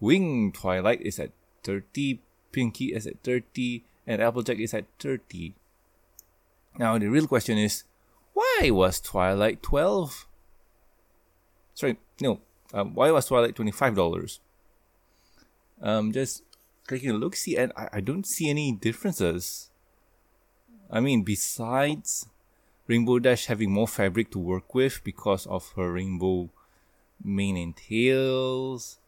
Wing 0.00 0.52
Twilight 0.52 1.00
is 1.00 1.18
at 1.18 1.30
30, 1.64 2.20
Pinkie 2.52 2.92
is 2.94 3.06
at 3.06 3.22
30, 3.24 3.84
and 4.06 4.20
Applejack 4.20 4.58
is 4.58 4.74
at 4.74 4.84
30. 4.98 5.54
Now, 6.78 6.98
the 6.98 7.08
real 7.08 7.26
question 7.26 7.56
is 7.56 7.84
why 8.34 8.70
was 8.70 9.00
Twilight 9.00 9.62
12? 9.62 10.26
Sorry, 11.74 11.96
no, 12.20 12.40
um, 12.74 12.94
why 12.94 13.10
was 13.10 13.26
Twilight 13.26 13.54
$25? 13.54 14.38
Um, 15.80 16.12
just 16.12 16.42
taking 16.88 17.10
a 17.10 17.14
look, 17.14 17.36
see, 17.36 17.56
and 17.56 17.72
I, 17.76 17.88
I 17.94 18.00
don't 18.00 18.26
see 18.26 18.48
any 18.48 18.72
differences. 18.72 19.70
I 20.90 21.00
mean, 21.00 21.22
besides 21.22 22.26
Rainbow 22.86 23.18
Dash 23.18 23.46
having 23.46 23.72
more 23.72 23.88
fabric 23.88 24.30
to 24.32 24.38
work 24.38 24.74
with 24.74 25.02
because 25.02 25.46
of 25.46 25.72
her 25.76 25.92
rainbow 25.92 26.50
mane 27.22 27.56
and 27.56 27.76
tails, 27.76 28.98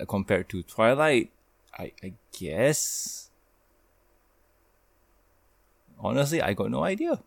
uh, 0.00 0.04
compared 0.04 0.48
to 0.50 0.62
Twilight, 0.62 1.30
I, 1.78 1.92
I 2.02 2.12
guess. 2.38 3.30
Honestly, 5.98 6.40
I 6.40 6.54
got 6.54 6.70
no 6.70 6.84
idea. 6.84 7.22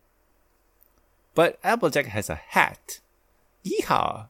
But 1.36 1.60
Applejack 1.63 2.08
has 2.08 2.29
a 2.29 2.36
hat. 2.36 3.00
Yeehaw! 3.65 4.27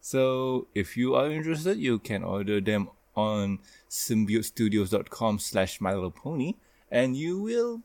So 0.00 0.66
if 0.74 0.96
you 0.96 1.14
are 1.14 1.30
interested, 1.30 1.78
you 1.78 1.98
can 1.98 2.22
order 2.22 2.60
them 2.60 2.90
on 3.16 3.58
symbiotestudios.com 3.90 5.38
slash 5.38 5.80
My 5.80 5.94
Little 5.94 6.10
Pony 6.10 6.54
and 6.90 7.16
you 7.16 7.40
will 7.40 7.82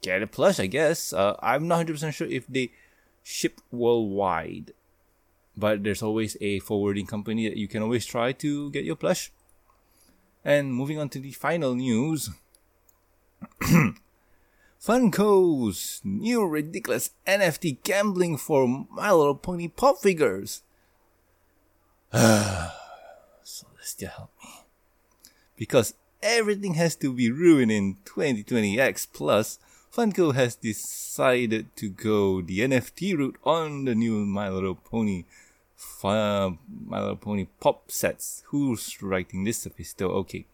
get 0.00 0.22
a 0.22 0.26
plush, 0.26 0.58
I 0.58 0.66
guess. 0.66 1.12
Uh, 1.12 1.36
I'm 1.40 1.68
not 1.68 1.86
100% 1.86 2.12
sure 2.12 2.26
if 2.26 2.46
they 2.46 2.72
ship 3.22 3.60
worldwide 3.70 4.72
but 5.56 5.84
there's 5.84 6.02
always 6.02 6.36
a 6.40 6.58
forwarding 6.60 7.06
company 7.06 7.48
that 7.48 7.56
you 7.56 7.68
can 7.68 7.82
always 7.82 8.06
try 8.06 8.32
to 8.32 8.70
get 8.70 8.84
your 8.84 8.96
plush. 8.96 9.30
And 10.44 10.74
moving 10.74 10.98
on 10.98 11.08
to 11.10 11.20
the 11.20 11.32
final 11.32 11.74
news. 11.74 12.30
Funko's 14.82 16.00
new 16.02 16.44
ridiculous 16.46 17.10
NFT 17.26 17.82
gambling 17.84 18.36
for 18.36 18.66
My 18.66 19.12
Little 19.12 19.36
Pony 19.36 19.68
pop 19.68 19.98
figures. 19.98 20.62
still 24.02 24.16
help 24.16 24.30
me. 24.42 24.50
Because 25.56 25.94
everything 26.22 26.74
has 26.74 26.96
to 26.96 27.12
be 27.12 27.30
ruined 27.30 27.70
in 27.70 27.96
2020X 28.04 29.06
plus, 29.12 29.58
Funko 29.94 30.34
has 30.34 30.56
decided 30.56 31.74
to 31.76 31.88
go 31.90 32.40
the 32.40 32.60
NFT 32.60 33.16
route 33.16 33.36
on 33.44 33.84
the 33.84 33.94
new 33.94 34.24
My 34.24 34.48
Little 34.48 34.74
Pony 34.74 35.24
uh, 36.04 36.50
My 36.86 37.00
Little 37.00 37.16
Pony 37.16 37.46
pop 37.60 37.90
sets. 37.90 38.42
Who's 38.46 39.02
writing 39.02 39.44
this 39.44 39.64
Mephisto? 39.66 40.08
Okay. 40.22 40.46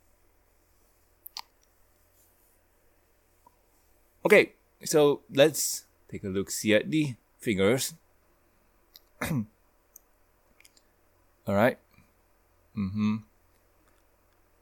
Okay, 4.24 4.52
so 4.84 5.22
let's 5.34 5.84
take 6.08 6.22
a 6.22 6.28
look 6.28 6.50
see 6.50 6.74
at 6.74 6.90
the 6.90 7.14
figures. 7.38 7.94
All 11.46 11.54
right. 11.54 11.78
Mm-hmm. 12.78 13.16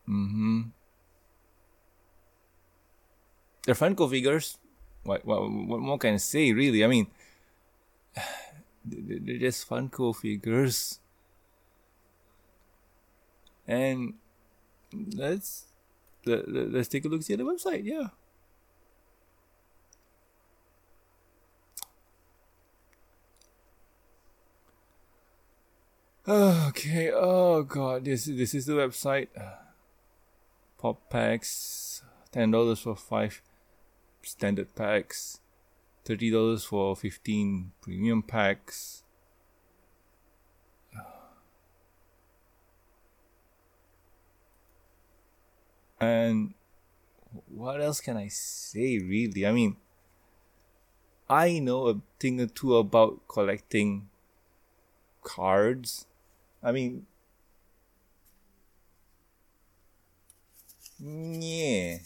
Mm-hmm. 0.09 0.61
They're 3.67 3.75
Funko 3.75 4.09
figures. 4.09 4.57
What, 5.05 5.25
what, 5.25 5.43
what 5.43 5.81
more 5.81 5.99
can 5.99 6.15
I 6.15 6.17
say, 6.17 6.53
really? 6.53 6.83
I 6.83 6.87
mean, 6.87 7.07
they're 8.85 9.39
just 9.39 9.69
Funko 9.69 10.17
figures. 10.17 11.01
And 13.69 14.15
let's 15.15 15.67
let, 16.25 16.49
let's 16.49 16.89
take 16.89 17.05
a 17.05 17.09
look 17.09 17.23
see 17.23 17.35
at 17.35 17.39
the 17.39 17.45
website. 17.45 17.85
Yeah. 17.85 18.09
Okay. 26.31 27.11
Oh 27.13 27.65
god, 27.65 28.05
this 28.05 28.27
this 28.27 28.55
is 28.55 28.67
the 28.67 28.75
website. 28.75 29.27
Pop 30.79 31.11
packs, 31.11 32.05
ten 32.31 32.53
dollars 32.53 32.79
for 32.79 32.95
five 32.95 33.43
standard 34.23 34.73
packs, 34.77 35.41
thirty 36.05 36.31
dollars 36.31 36.63
for 36.63 36.95
fifteen 36.95 37.73
premium 37.81 38.23
packs. 38.23 39.03
And 46.01 46.55
what 47.49 47.81
else 47.81 48.01
can 48.01 48.17
I 48.17 48.29
say 48.29 49.01
really? 49.01 49.45
I 49.45 49.51
mean, 49.51 49.75
I 51.29 51.59
know 51.59 51.89
a 51.89 52.01
thing 52.21 52.41
or 52.41 52.47
two 52.47 52.77
about 52.77 53.27
collecting 53.27 54.09
cards 55.25 56.07
I 56.63 56.73
mean, 56.73 57.07
yeah. 61.01 61.99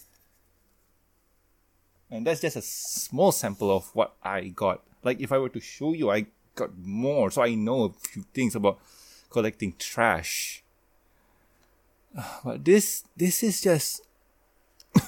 And 2.11 2.26
that's 2.26 2.40
just 2.40 2.56
a 2.56 2.62
small 2.62 3.32
sample 3.32 3.76
of 3.76 3.90
what 3.94 4.14
I 4.23 4.49
got. 4.49 4.82
Like, 5.02 5.20
if 5.20 5.32
I 5.32 5.38
were 5.38 5.49
to 5.49 5.61
show 5.61 5.92
you, 5.92 6.11
I 6.11 6.26
got 6.54 6.76
more. 6.78 7.30
So 7.30 7.42
I 7.42 7.54
know 7.54 7.84
a 7.84 7.90
few 7.90 8.25
things 8.32 8.54
about 8.54 8.78
collecting 9.30 9.75
trash. 9.78 10.62
But 12.44 12.64
this, 12.64 13.02
this 13.16 13.42
is 13.42 13.61
just. 13.61 14.02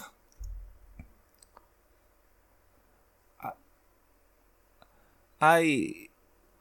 I, 5.40 6.08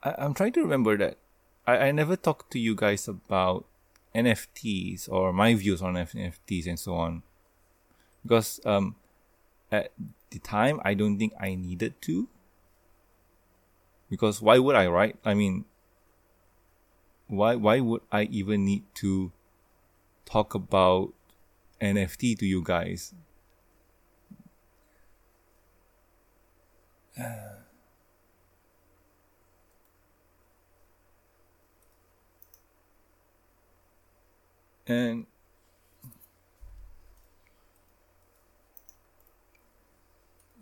I, 0.02 0.14
I'm 0.18 0.34
trying 0.34 0.52
to 0.52 0.60
remember 0.62 0.96
that 0.98 1.18
I, 1.66 1.88
I 1.88 1.90
never 1.92 2.16
talked 2.16 2.50
to 2.52 2.58
you 2.58 2.74
guys 2.74 3.08
about 3.08 3.66
NFTs 4.14 5.10
or 5.10 5.32
my 5.32 5.54
views 5.54 5.82
on 5.82 5.94
NFTs 5.94 6.66
and 6.66 6.78
so 6.78 6.94
on. 6.94 7.22
Because 8.22 8.60
um, 8.64 8.96
at 9.70 9.92
the 10.30 10.38
time, 10.38 10.80
I 10.84 10.94
don't 10.94 11.18
think 11.18 11.32
I 11.38 11.54
needed 11.54 12.00
to. 12.02 12.28
Because 14.08 14.40
why 14.40 14.58
would 14.58 14.76
I, 14.76 14.86
right? 14.86 15.16
I 15.24 15.34
mean, 15.34 15.64
why 17.26 17.56
why 17.56 17.80
would 17.80 18.02
I 18.12 18.22
even 18.24 18.64
need 18.64 18.84
to 19.02 19.32
talk 20.24 20.54
about 20.54 21.12
NFT 21.80 22.38
to 22.38 22.46
you 22.46 22.62
guys? 22.62 23.14
And 34.88 35.26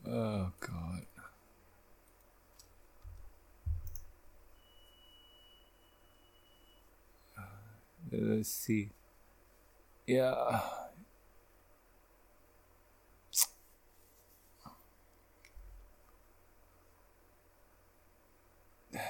oh 0.07 0.51
god. 0.61 1.07
Uh, 7.39 7.43
let's 8.13 8.49
see. 8.49 8.91
Yeah. 10.07 10.61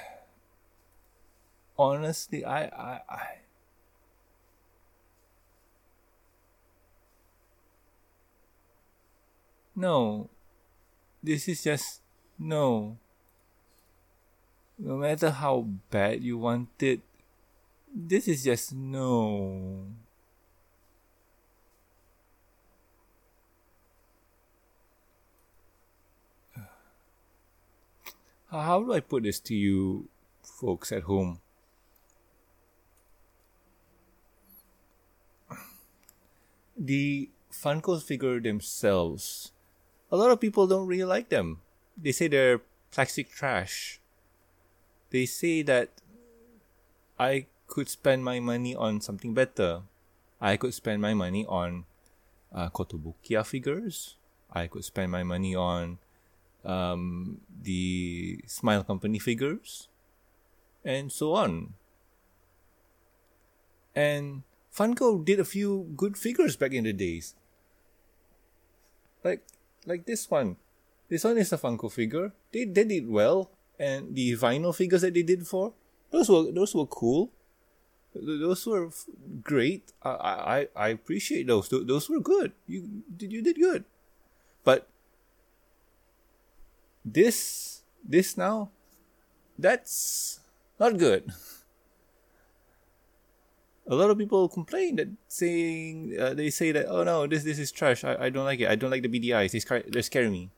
Honestly, 1.79 2.45
I, 2.45 2.65
I, 2.67 3.01
I 3.09 3.27
No. 9.77 10.31
This 11.23 11.49
is 11.49 11.65
just 11.65 12.01
no. 12.39 12.99
No 14.79 14.97
matter 14.97 15.31
how 15.31 15.67
bad 15.91 16.23
you 16.23 16.39
want 16.39 16.69
it, 16.81 17.01
this 17.95 18.29
is 18.29 18.45
just 18.45 18.75
no. 18.75 19.87
How 28.51 28.85
do 28.85 28.93
I 28.93 29.01
put 29.01 29.25
this 29.25 29.41
to 29.41 29.55
you 29.55 30.09
folks 30.43 30.93
at 30.93 31.03
home? 31.03 31.41
The 36.77 37.31
Funkos 37.51 38.05
figure 38.05 38.41
themselves 38.41 39.51
a 40.15 40.17
lot 40.17 40.31
of 40.31 40.39
people 40.39 40.69
don't 40.71 40.87
really 40.87 41.03
like 41.03 41.29
them. 41.29 41.59
They 41.99 42.13
say 42.13 42.29
they're 42.29 42.63
plastic 42.93 43.35
trash. 43.35 43.99
They 45.11 45.27
say 45.27 45.63
that 45.63 45.91
I 47.19 47.47
could 47.67 47.89
spend 47.89 48.23
my 48.23 48.39
money 48.39 48.77
on 48.77 49.01
something 49.01 49.35
better. 49.35 49.83
I 50.41 50.57
could 50.57 50.73
spend 50.73 51.03
my 51.03 51.15
money 51.15 51.45
on 51.47 51.87
uh, 52.55 52.71
Kotobukiya 52.71 53.45
figures. 53.45 54.15
I 54.53 54.69
could 54.69 54.85
spend 54.85 55.11
my 55.11 55.25
money 55.25 55.57
on 55.57 55.99
um, 56.65 57.41
the 57.51 58.39
Smile 58.47 58.85
Company 58.85 59.19
figures, 59.19 59.89
and 60.85 61.11
so 61.11 61.35
on. 61.35 61.75
And 63.97 64.47
Funko 64.71 65.25
did 65.25 65.41
a 65.41 65.45
few 65.45 65.91
good 65.97 66.17
figures 66.17 66.55
back 66.55 66.71
in 66.71 66.85
the 66.85 66.93
days. 66.93 67.35
Like 69.25 69.43
like 69.87 70.07
this 70.07 70.31
one. 70.31 70.57
This 71.09 71.25
one 71.25 71.39
is 71.39 71.53
a 71.53 71.59
Funko 71.59 71.93
figure. 71.93 72.33
They, 72.53 72.65
they 72.65 72.85
did 72.85 73.09
well, 73.09 73.51
and 73.79 74.15
the 74.15 74.33
vinyl 74.37 74.75
figures 74.75 75.03
that 75.03 75.15
they 75.15 75.23
did 75.23 75.47
for 75.47 75.75
those 76.15 76.31
were 76.31 76.47
those 76.53 76.75
were 76.75 76.87
cool. 76.87 77.35
Those 78.15 78.63
were 78.71 78.89
great. 79.43 79.91
I 80.01 80.15
I 80.15 80.59
I 80.77 80.89
appreciate 80.95 81.51
those. 81.51 81.67
Those 81.67 82.07
were 82.07 82.23
good. 82.23 82.55
You 82.71 83.03
did 83.11 83.33
you 83.35 83.43
did 83.43 83.59
good, 83.59 83.83
but 84.63 84.87
this 87.05 87.83
this 88.07 88.39
now, 88.39 88.71
that's 89.59 90.39
not 90.79 90.99
good. 91.03 91.35
a 93.87 93.95
lot 93.95 94.11
of 94.11 94.19
people 94.19 94.49
complain 94.49 94.97
that 94.97 95.09
saying 95.29 96.17
uh, 96.19 96.33
they 96.35 96.51
say 96.51 96.73
that 96.73 96.87
oh 96.89 97.05
no 97.05 97.27
this 97.27 97.45
this 97.45 97.59
is 97.59 97.71
trash. 97.71 98.05
I, 98.05 98.27
I 98.27 98.29
don't 98.31 98.45
like 98.45 98.61
it. 98.61 98.69
I 98.69 98.75
don't 98.77 98.91
like 98.91 99.03
the 99.03 99.09
BDIs 99.09 99.53
they 99.53 99.61
scare, 99.61 99.85
they're 99.87 100.03
scaring 100.03 100.33
me. 100.33 100.51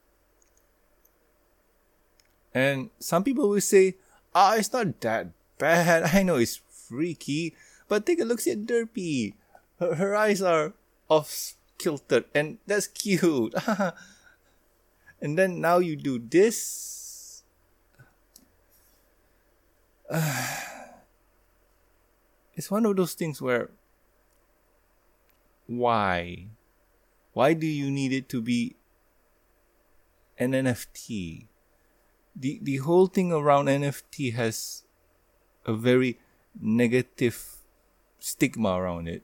And 2.55 2.91
some 2.99 3.25
people 3.25 3.49
will 3.49 3.61
say 3.61 3.97
ah 4.35 4.55
oh, 4.55 4.59
it's 4.59 4.73
not 4.73 5.01
that 5.01 5.29
bad. 5.59 6.11
I 6.15 6.23
know 6.23 6.37
it's 6.37 6.61
freaky 6.71 7.55
but 7.89 8.07
take 8.07 8.21
a 8.21 8.25
look 8.25 8.41
at 8.47 8.67
Derpy. 8.67 9.35
Her, 9.79 9.95
her 9.95 10.15
eyes 10.17 10.43
are 10.43 10.75
off 11.09 11.55
kilted 11.79 12.25
and 12.35 12.59
that's 12.67 12.87
cute. 12.87 13.55
And 15.21 15.39
then 15.39 15.61
now 15.61 15.79
you 15.79 15.97
do 15.97 16.19
this. 16.19 17.43
Uh, 20.11 20.61
it's 22.57 22.71
one 22.71 22.87
of 22.87 22.97
those 22.97 23.14
things 23.14 23.40
where 23.40 23.71
why 25.66 26.47
why 27.33 27.53
do 27.53 27.66
you 27.66 27.90
need 27.90 28.12
it 28.12 28.29
to 28.29 28.40
be 28.40 28.77
an 30.38 30.53
nft 30.53 31.47
the 32.38 32.61
the 32.62 32.77
whole 32.77 33.07
thing 33.07 33.33
around 33.33 33.66
NFT 33.66 34.35
has 34.35 34.85
a 35.64 35.73
very 35.73 36.19
negative 36.61 37.57
stigma 38.19 38.81
around 38.81 39.09
it. 39.09 39.23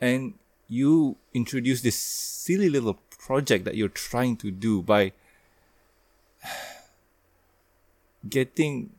And 0.00 0.34
you 0.68 1.16
introduce 1.32 1.82
this 1.82 1.96
silly 1.96 2.68
little 2.68 2.98
project 3.18 3.64
that 3.64 3.76
you're 3.76 3.88
trying 3.88 4.36
to 4.38 4.50
do 4.50 4.82
by 4.82 5.12
getting 8.28 8.90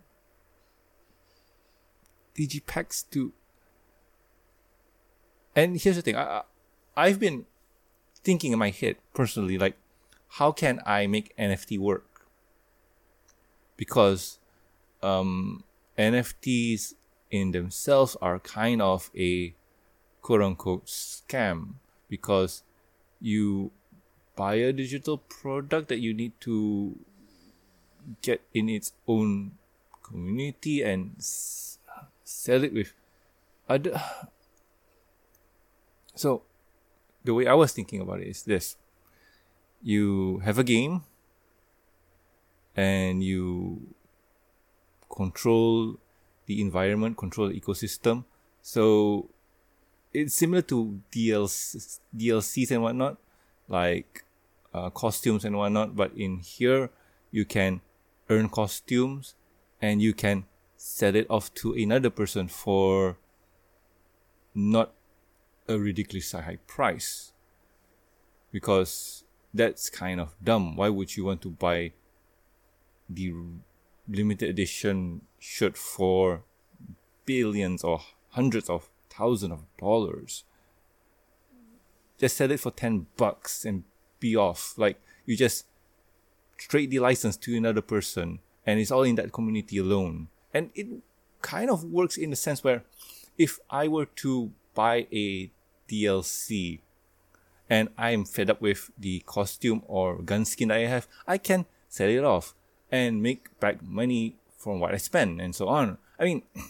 digipacks 2.35 3.03
to 3.11 3.31
and 5.55 5.79
here's 5.79 5.95
the 5.95 6.01
thing 6.01 6.15
I, 6.15 6.41
i've 6.97 7.19
been 7.19 7.45
thinking 8.23 8.51
in 8.51 8.59
my 8.59 8.69
head 8.69 8.97
personally 9.13 9.57
like 9.57 9.77
how 10.39 10.51
can 10.51 10.81
i 10.85 11.07
make 11.07 11.35
nft 11.37 11.79
work? 11.79 12.27
Because 13.77 14.39
um, 15.01 15.63
nfts 15.97 16.93
in 17.31 17.51
themselves 17.51 18.17
are 18.21 18.39
kind 18.39 18.81
of 18.81 19.09
a 19.15 19.53
quote 20.21 20.41
unquote 20.41 20.85
scam 20.87 21.75
because 22.09 22.63
you 23.21 23.71
buy 24.35 24.55
a 24.55 24.73
digital 24.73 25.17
product 25.17 25.87
that 25.87 25.99
you 25.99 26.13
need 26.13 26.33
to 26.41 26.97
get 28.21 28.41
in 28.53 28.69
its 28.69 28.93
own 29.07 29.51
community 30.03 30.81
and 30.81 31.15
sell 32.45 32.63
it 32.63 32.73
with 32.73 32.93
other. 33.67 34.01
So, 36.17 36.43
the 37.25 37.33
way 37.33 37.45
I 37.45 37.53
was 37.55 37.73
thinking 37.73 37.99
about 37.99 38.21
it 38.21 38.27
is 38.27 38.43
this 38.43 38.77
you 39.83 40.39
have 40.45 40.57
a 40.57 40.63
game 40.63 41.03
and 42.73 43.21
you 43.21 43.93
control 45.13 45.99
the 46.45 46.61
environment, 46.61 47.17
control 47.17 47.49
the 47.49 47.59
ecosystem. 47.59 48.23
So, 48.61 49.29
it's 50.13 50.33
similar 50.35 50.61
to 50.71 51.01
DLC, 51.11 51.99
DLCs 52.15 52.71
and 52.71 52.81
whatnot, 52.81 53.17
like 53.67 54.23
uh, 54.73 54.89
costumes 54.89 55.43
and 55.43 55.57
whatnot. 55.57 55.97
But 55.97 56.13
in 56.15 56.39
here, 56.39 56.91
you 57.29 57.43
can 57.43 57.81
earn 58.29 58.47
costumes 58.47 59.35
and 59.81 60.01
you 60.01 60.13
can 60.13 60.45
sell 60.87 61.15
it 61.15 61.25
off 61.31 61.51
to 61.55 61.73
another 61.73 62.11
person 62.11 62.47
for 62.47 63.17
not 64.53 64.93
a 65.67 65.79
ridiculously 65.79 66.39
high 66.39 66.59
price 66.67 67.33
because 68.51 69.23
that's 69.51 69.89
kind 69.89 70.19
of 70.19 70.35
dumb. 70.43 70.75
Why 70.75 70.89
would 70.89 71.17
you 71.17 71.25
want 71.25 71.41
to 71.41 71.49
buy 71.49 71.93
the 73.09 73.33
limited 74.07 74.47
edition 74.47 75.21
shirt 75.39 75.75
for 75.75 76.43
billions 77.25 77.83
or 77.83 78.01
hundreds 78.29 78.69
of 78.69 78.87
thousands 79.09 79.53
of 79.53 79.63
dollars? 79.79 80.43
Just 82.19 82.37
sell 82.37 82.51
it 82.51 82.59
for 82.59 82.69
10 82.69 83.07
bucks 83.17 83.65
and 83.65 83.85
be 84.19 84.35
off. 84.35 84.75
Like, 84.77 85.01
you 85.25 85.35
just 85.35 85.65
trade 86.59 86.91
the 86.91 86.99
license 86.99 87.37
to 87.37 87.57
another 87.57 87.81
person 87.81 88.37
and 88.67 88.79
it's 88.79 88.91
all 88.91 89.01
in 89.01 89.15
that 89.15 89.33
community 89.33 89.79
alone. 89.79 90.27
And 90.55 90.69
it 90.73 90.87
kind 91.41 91.69
of 91.69 91.83
works 91.83 92.15
in 92.15 92.29
the 92.29 92.37
sense 92.37 92.63
where 92.63 92.85
if 93.37 93.59
I 93.69 93.89
were 93.89 94.05
to 94.23 94.51
buy 94.73 95.05
a 95.11 95.51
DLC 95.91 96.79
and 97.69 97.89
I'm 97.97 98.23
fed 98.23 98.49
up 98.49 98.61
with 98.61 98.89
the 98.97 99.19
costume 99.25 99.83
or 99.85 100.21
gun 100.21 100.45
skin 100.45 100.69
that 100.69 100.77
I 100.77 100.87
have, 100.87 101.09
I 101.27 101.39
can 101.39 101.65
sell 101.89 102.07
it 102.07 102.23
off 102.23 102.55
and 102.89 103.21
make 103.21 103.59
back 103.59 103.83
money 103.83 104.37
from 104.57 104.79
what 104.79 104.93
I 104.93 104.97
spend 104.97 105.41
and 105.41 105.53
so 105.53 105.67
on. 105.67 105.97
I 106.17 106.23
mean, 106.23 106.43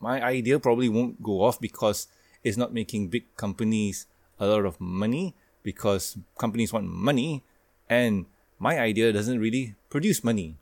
my 0.00 0.24
idea 0.24 0.58
probably 0.58 0.88
won't 0.88 1.22
go 1.22 1.44
off 1.44 1.60
because 1.60 2.08
it's 2.42 2.56
not 2.56 2.72
making 2.72 3.08
big 3.08 3.24
companies 3.36 4.06
a 4.40 4.46
lot 4.46 4.64
of 4.64 4.80
money 4.80 5.34
because 5.62 6.16
companies 6.38 6.72
want 6.72 6.86
money 6.86 7.44
and 7.90 8.24
my 8.58 8.78
idea 8.78 9.12
doesn't 9.12 9.38
really 9.38 9.74
produce 9.90 10.24
money. 10.24 10.56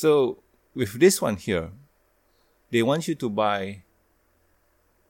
So 0.00 0.38
with 0.74 0.98
this 0.98 1.20
one 1.20 1.36
here, 1.36 1.72
they 2.70 2.82
want 2.82 3.06
you 3.06 3.14
to 3.16 3.28
buy 3.28 3.82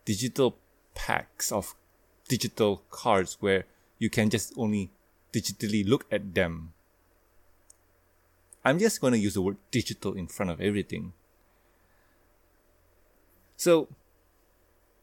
digital 0.05 0.59
packs 0.97 1.53
of 1.53 1.77
digital 2.27 2.83
cards 2.91 3.37
where 3.39 3.67
you 4.01 4.11
can 4.11 4.31
just 4.31 4.53
only 4.57 4.91
digitally 5.33 5.89
look 5.89 6.07
at 6.11 6.35
them. 6.35 6.73
I'm 8.65 8.81
just 8.81 9.01
going 9.01 9.13
to 9.13 9.21
use 9.21 9.35
the 9.35 9.43
word 9.43 9.59
digital 9.71 10.15
in 10.15 10.27
front 10.27 10.51
of 10.51 10.61
everything. 10.61 11.13
So 13.57 13.87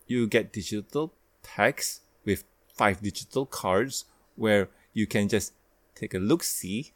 you 0.05 0.27
get 0.27 0.51
digital 0.51 1.13
packs 1.43 2.01
with 2.25 2.43
five 2.75 3.01
digital 3.01 3.45
cards 3.45 4.03
where 4.35 4.67
you 4.93 5.07
can 5.07 5.29
just 5.29 5.53
take 5.95 6.13
a 6.13 6.19
look 6.19 6.43
see 6.43 6.91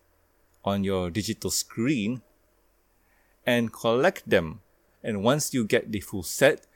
on 0.66 0.84
your 0.84 1.10
digital 1.10 1.52
screen 1.52 2.22
and 3.46 3.74
collect 3.74 4.30
them. 4.30 4.62
And 5.04 5.24
once 5.24 5.54
you 5.54 5.66
get 5.66 5.92
the 5.92 6.00
full 6.00 6.24
set, 6.24 6.68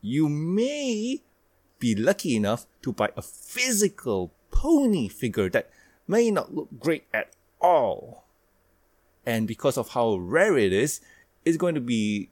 you 0.00 0.28
may 0.28 1.22
be 1.78 1.94
lucky 1.94 2.36
enough 2.36 2.66
to 2.82 2.92
buy 2.92 3.10
a 3.16 3.22
physical 3.22 4.32
pony 4.50 5.08
figure 5.08 5.48
that 5.50 5.70
may 6.06 6.30
not 6.30 6.54
look 6.54 6.68
great 6.78 7.04
at 7.12 7.30
all. 7.60 8.24
And 9.26 9.48
because 9.48 9.78
of 9.78 9.90
how 9.90 10.16
rare 10.16 10.58
it 10.58 10.72
is, 10.72 11.00
it's 11.44 11.56
going 11.56 11.74
to 11.74 11.80
be 11.80 12.30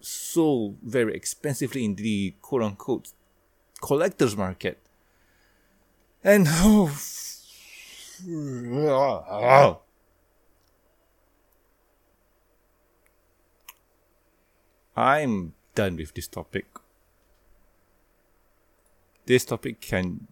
sold 0.00 0.78
very 0.82 1.14
expensively 1.14 1.84
in 1.84 1.94
the 1.94 2.34
quote 2.42 2.62
unquote 2.62 3.12
collector's 3.80 4.36
market. 4.36 4.78
And 6.24 6.46
oh, 6.48 6.90
I'm 14.98 15.54
done 15.76 15.94
with 15.94 16.12
this 16.12 16.26
topic. 16.26 16.66
This 19.26 19.44
topic 19.44 19.80
can 19.80 20.26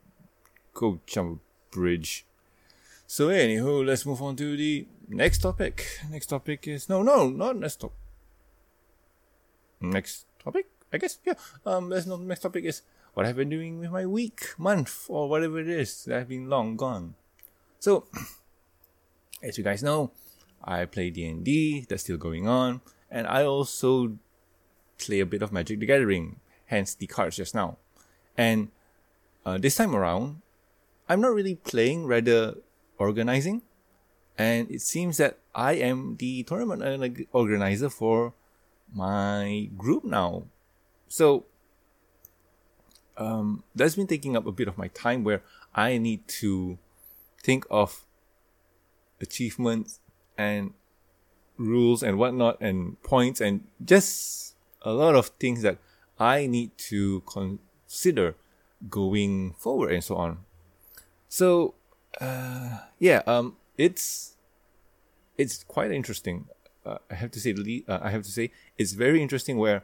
go 0.74 0.98
jump 1.06 1.40
bridge. 1.70 2.26
So 3.06 3.28
anywho, 3.28 3.86
let's 3.86 4.04
move 4.04 4.20
on 4.20 4.34
to 4.36 4.56
the 4.56 4.88
next 5.08 5.38
topic. 5.38 6.00
Next 6.10 6.26
topic 6.26 6.66
is 6.66 6.88
no, 6.88 7.04
no, 7.04 7.30
not 7.30 7.56
next 7.56 7.76
topic. 7.76 7.96
Next 9.80 10.26
topic, 10.42 10.66
I 10.92 10.98
guess. 10.98 11.20
Yeah. 11.24 11.34
Um, 11.64 11.88
let's 11.88 12.06
not. 12.06 12.20
Next 12.22 12.40
topic 12.40 12.64
is 12.64 12.82
what 13.14 13.24
I've 13.24 13.36
been 13.36 13.50
doing 13.50 13.78
with 13.78 13.92
my 13.92 14.04
week, 14.04 14.58
month, 14.58 15.06
or 15.08 15.28
whatever 15.28 15.60
it 15.60 15.68
is 15.68 16.06
that 16.06 16.18
have 16.18 16.28
been 16.28 16.50
long 16.50 16.76
gone. 16.76 17.14
So, 17.78 18.08
as 19.44 19.58
you 19.58 19.62
guys 19.62 19.84
know, 19.84 20.10
I 20.64 20.86
play 20.86 21.10
D 21.10 21.24
and 21.28 21.44
D. 21.44 21.86
That's 21.88 22.02
still 22.02 22.16
going 22.16 22.48
on, 22.48 22.80
and 23.08 23.28
I 23.28 23.44
also 23.44 24.18
play 24.98 25.20
a 25.20 25.26
bit 25.26 25.42
of 25.42 25.52
Magic 25.52 25.80
the 25.80 25.86
Gathering. 25.86 26.40
Hence 26.66 26.94
the 26.94 27.06
cards 27.06 27.36
just 27.36 27.54
now. 27.54 27.76
And 28.36 28.68
uh, 29.44 29.58
this 29.58 29.76
time 29.76 29.94
around, 29.94 30.42
I'm 31.08 31.20
not 31.20 31.32
really 31.32 31.54
playing, 31.54 32.06
rather 32.06 32.56
organizing. 32.98 33.62
And 34.36 34.70
it 34.70 34.82
seems 34.82 35.16
that 35.16 35.38
I 35.54 35.74
am 35.74 36.16
the 36.16 36.42
tournament 36.42 37.26
organizer 37.32 37.88
for 37.88 38.34
my 38.92 39.70
group 39.76 40.04
now. 40.04 40.44
So 41.08 41.46
um, 43.16 43.62
that's 43.74 43.96
been 43.96 44.06
taking 44.06 44.36
up 44.36 44.46
a 44.46 44.52
bit 44.52 44.68
of 44.68 44.76
my 44.76 44.88
time 44.88 45.24
where 45.24 45.42
I 45.74 45.98
need 45.98 46.26
to 46.40 46.78
think 47.42 47.64
of 47.70 48.04
achievements 49.20 50.00
and 50.36 50.74
rules 51.56 52.02
and 52.02 52.18
whatnot 52.18 52.60
and 52.60 53.00
points 53.02 53.40
and 53.40 53.66
just 53.82 54.45
a 54.86 54.92
lot 54.92 55.16
of 55.16 55.26
things 55.42 55.62
that 55.62 55.78
I 56.18 56.46
need 56.46 56.78
to 56.90 57.20
consider 57.22 58.36
going 58.88 59.54
forward 59.58 59.92
and 59.92 60.04
so 60.04 60.14
on. 60.14 60.38
So, 61.28 61.74
uh, 62.20 62.78
yeah, 62.98 63.22
um, 63.26 63.56
it's 63.76 64.36
it's 65.36 65.64
quite 65.64 65.90
interesting. 65.90 66.46
Uh, 66.86 66.98
I 67.10 67.14
have 67.16 67.32
to 67.32 67.40
say, 67.40 67.52
uh, 67.88 67.98
I 68.00 68.10
have 68.10 68.22
to 68.22 68.30
say, 68.30 68.52
it's 68.78 68.92
very 68.92 69.20
interesting 69.20 69.58
where 69.58 69.82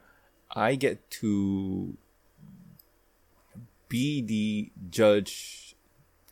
I 0.54 0.76
get 0.76 1.10
to 1.22 1.96
be 3.88 4.22
the 4.22 4.70
judge 4.88 5.74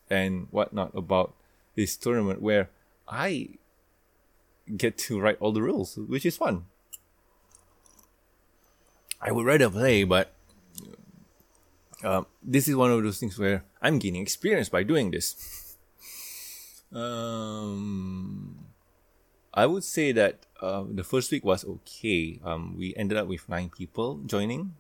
and 0.09 0.47
whatnot 0.53 0.95
about 0.95 1.35
this 1.75 1.97
tournament 1.97 2.41
where 2.41 2.71
I 3.09 3.59
get 4.77 4.97
to 4.99 5.19
write 5.21 5.39
all 5.41 5.53
the 5.53 5.61
rules, 5.61 5.97
which 5.97 6.25
is 6.25 6.37
fun. 6.37 6.67
I 9.21 9.33
would 9.33 9.45
rather 9.45 9.69
play, 9.69 10.05
but 10.05 10.33
uh, 12.03 12.23
this 12.43 12.69
is 12.69 12.77
one 12.77 12.91
of 12.91 13.03
those 13.03 13.19
things 13.19 13.39
where 13.39 13.65
I'm 13.83 13.99
gaining 13.99 14.23
experience 14.23 14.69
by 14.69 14.83
doing 14.83 15.11
this. 15.11 15.77
Um, 16.93 18.67
I 19.53 19.67
would 19.67 19.85
say 19.85 20.13
that 20.13 20.47
uh, 20.61 20.85
the 20.89 21.05
first 21.05 21.31
week 21.31 21.45
was 21.45 21.65
okay. 21.65 22.41
Um, 22.45 22.77
we 22.77 22.95
ended 22.97 23.19
up 23.19 23.29
with 23.29 23.49
nine 23.49 23.69
people 23.69 24.21
joining, 24.27 24.75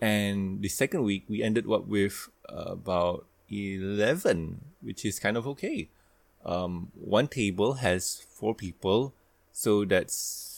and 0.00 0.62
the 0.62 0.68
second 0.68 1.02
week 1.02 1.24
we 1.28 1.42
ended 1.42 1.66
up 1.70 1.86
with 1.86 2.28
about 2.48 3.26
eleven, 3.50 4.60
which 4.80 5.04
is 5.04 5.18
kind 5.18 5.36
of 5.36 5.46
okay. 5.48 5.88
Um, 6.44 6.90
one 6.94 7.28
table 7.28 7.74
has 7.74 8.24
four 8.30 8.54
people, 8.54 9.14
so 9.52 9.84
that's 9.84 10.51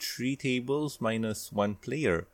three 0.00 0.36
tables 0.36 1.00
minus 1.00 1.52
one 1.52 1.74
player. 1.76 2.26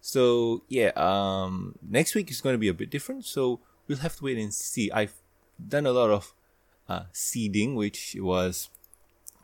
So 0.00 0.62
yeah, 0.68 0.92
um, 0.96 1.76
next 1.82 2.14
week 2.14 2.30
is 2.30 2.40
going 2.40 2.54
to 2.54 2.58
be 2.58 2.68
a 2.68 2.74
bit 2.74 2.90
different. 2.90 3.24
So 3.24 3.60
we'll 3.86 3.98
have 3.98 4.16
to 4.16 4.24
wait 4.24 4.38
and 4.38 4.52
see. 4.52 4.90
I've 4.90 5.14
done 5.56 5.86
a 5.86 5.92
lot 5.92 6.10
of 6.10 6.34
uh, 6.88 7.04
seeding, 7.12 7.74
which 7.74 8.16
was 8.18 8.68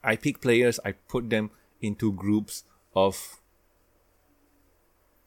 I 0.02 0.16
pick 0.16 0.40
players, 0.40 0.80
I 0.84 0.92
put 0.92 1.30
them 1.30 1.50
into 1.80 2.12
groups 2.12 2.64
of 2.94 3.40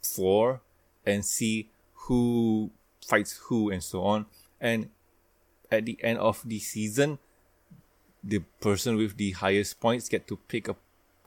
four 0.02 0.62
and 1.06 1.26
see 1.26 1.70
who 1.94 2.72
fights 3.06 3.40
who 3.46 3.70
and 3.70 3.84
so 3.84 4.04
on. 4.04 4.26
And 4.60 4.90
at 5.72 5.86
the 5.86 5.98
end 6.04 6.20
of 6.20 6.42
the 6.46 6.60
season, 6.60 7.20
the 8.24 8.40
person 8.62 8.96
with 8.96 9.18
the 9.18 9.32
highest 9.32 9.80
points 9.80 10.08
get 10.08 10.28
to 10.28 10.38
pick 10.48 10.68
a 10.68 10.76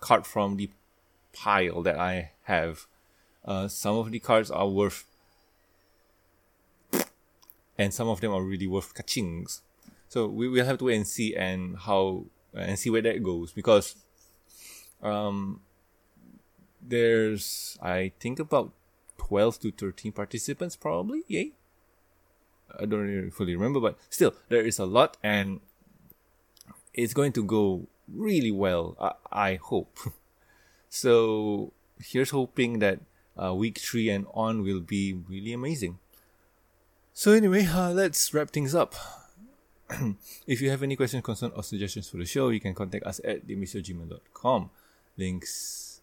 card 0.01 0.27
from 0.27 0.57
the 0.57 0.71
pile 1.37 1.83
that 1.83 1.99
I 1.99 2.33
have. 2.45 2.87
Uh, 3.45 3.69
some 3.69 3.97
of 3.97 4.11
the 4.11 4.19
cards 4.19 4.51
are 4.51 4.69
worth, 4.69 5.05
and 7.79 7.95
some 7.95 8.09
of 8.09 8.21
them 8.21 8.33
are 8.33 8.43
really 8.43 8.67
worth 8.67 8.95
kachings. 8.95 9.61
So 10.09 10.27
we 10.27 10.49
will 10.49 10.65
have 10.65 10.79
to 10.79 10.85
wait 10.85 10.97
and 10.97 11.07
see 11.07 11.37
and 11.37 11.77
how 11.77 12.27
and 12.55 12.79
see 12.79 12.91
where 12.91 13.03
that 13.03 13.23
goes 13.23 13.53
because 13.53 13.97
um 15.03 15.61
there's 16.81 17.77
I 17.83 18.13
think 18.19 18.39
about 18.39 18.73
twelve 19.19 19.61
to 19.61 19.71
thirteen 19.71 20.13
participants 20.13 20.77
probably. 20.77 21.23
Yay. 21.29 21.53
I 22.79 22.85
don't 22.85 23.01
really 23.01 23.31
fully 23.31 23.55
remember, 23.55 23.81
but 23.81 23.99
still 24.11 24.35
there 24.49 24.63
is 24.63 24.79
a 24.79 24.87
lot 24.87 25.17
and 25.23 25.61
it's 26.95 27.15
going 27.15 27.33
to 27.33 27.45
go 27.45 27.87
really 28.09 28.51
well. 28.51 28.97
I, 29.01 29.13
I 29.51 29.55
hope. 29.57 29.99
so 30.89 31.73
here's 31.99 32.31
hoping 32.31 32.79
that 32.81 33.01
uh, 33.41 33.55
week 33.55 33.79
three 33.79 34.09
and 34.09 34.27
on 34.35 34.63
will 34.63 34.81
be 34.81 35.13
really 35.13 35.53
amazing. 35.53 35.99
So 37.13 37.33
anyway, 37.33 37.67
uh, 37.67 37.93
let's 37.93 38.33
wrap 38.35 38.51
things 38.51 38.75
up. 38.75 38.95
if 40.47 40.61
you 40.61 40.71
have 40.71 40.83
any 40.83 40.97
questions, 40.97 41.25
concerns, 41.25 41.53
or 41.57 41.63
suggestions 41.63 42.09
for 42.09 42.19
the 42.19 42.27
show, 42.27 42.49
you 42.49 42.61
can 42.61 42.75
contact 42.75 43.07
us 43.07 43.21
at 43.25 43.47
themisogmail.com. 43.47 44.71
Links, 45.17 46.03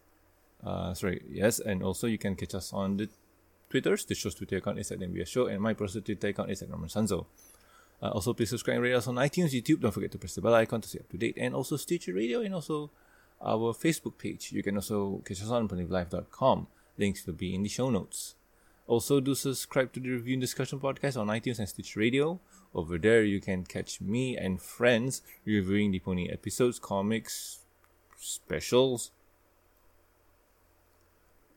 uh, 0.65 0.93
sorry, 0.93 1.21
yes, 1.29 1.59
and 1.59 1.83
also 1.83 2.07
you 2.07 2.17
can 2.17 2.35
catch 2.35 2.55
us 2.55 2.73
on 2.73 2.97
the 2.97 3.09
Twitters. 3.69 4.05
The 4.05 4.15
show's 4.15 4.35
Twitter 4.35 4.57
account 4.57 4.79
is 4.79 4.91
at 4.91 4.99
MBS 4.99 5.27
Show, 5.27 5.47
and 5.47 5.61
my 5.61 5.73
personal 5.73 6.03
Twitter 6.03 6.29
account 6.29 6.51
is 6.51 6.61
at 6.61 6.69
Norman 6.69 6.89
Sanzo. 6.89 7.25
Uh, 8.01 8.09
also, 8.09 8.33
please 8.33 8.49
subscribe 8.49 8.75
and 8.75 8.83
rate 8.83 8.93
us 8.93 9.07
on 9.07 9.15
iTunes, 9.15 9.51
YouTube. 9.51 9.81
Don't 9.81 9.91
forget 9.91 10.11
to 10.11 10.17
press 10.17 10.35
the 10.35 10.41
bell 10.41 10.53
icon 10.53 10.81
to 10.81 10.89
stay 10.89 10.99
up 10.99 11.09
to 11.09 11.17
date, 11.17 11.35
and 11.37 11.53
also 11.53 11.77
Stitcher 11.77 12.13
Radio, 12.13 12.41
and 12.41 12.53
also 12.53 12.91
our 13.43 13.73
Facebook 13.73 14.17
page. 14.17 14.51
You 14.51 14.63
can 14.63 14.75
also 14.75 15.21
catch 15.25 15.41
us 15.41 15.49
on 15.49 15.67
PonyLife.com. 15.67 16.67
Links 16.97 17.25
will 17.25 17.33
be 17.33 17.53
in 17.53 17.63
the 17.63 17.69
show 17.69 17.89
notes. 17.89 18.35
Also, 18.85 19.19
do 19.19 19.33
subscribe 19.33 19.93
to 19.93 19.99
the 19.99 20.09
Review 20.09 20.33
and 20.33 20.41
Discussion 20.41 20.79
podcast 20.79 21.19
on 21.19 21.27
iTunes 21.27 21.59
and 21.59 21.69
Stitch 21.69 21.95
Radio. 21.95 22.39
Over 22.75 22.97
there, 22.97 23.23
you 23.23 23.39
can 23.39 23.63
catch 23.63 24.01
me 24.01 24.35
and 24.35 24.61
friends 24.61 25.21
reviewing 25.45 25.91
the 25.91 25.99
Pony 25.99 26.29
episodes, 26.29 26.79
comics, 26.79 27.59
specials. 28.17 29.11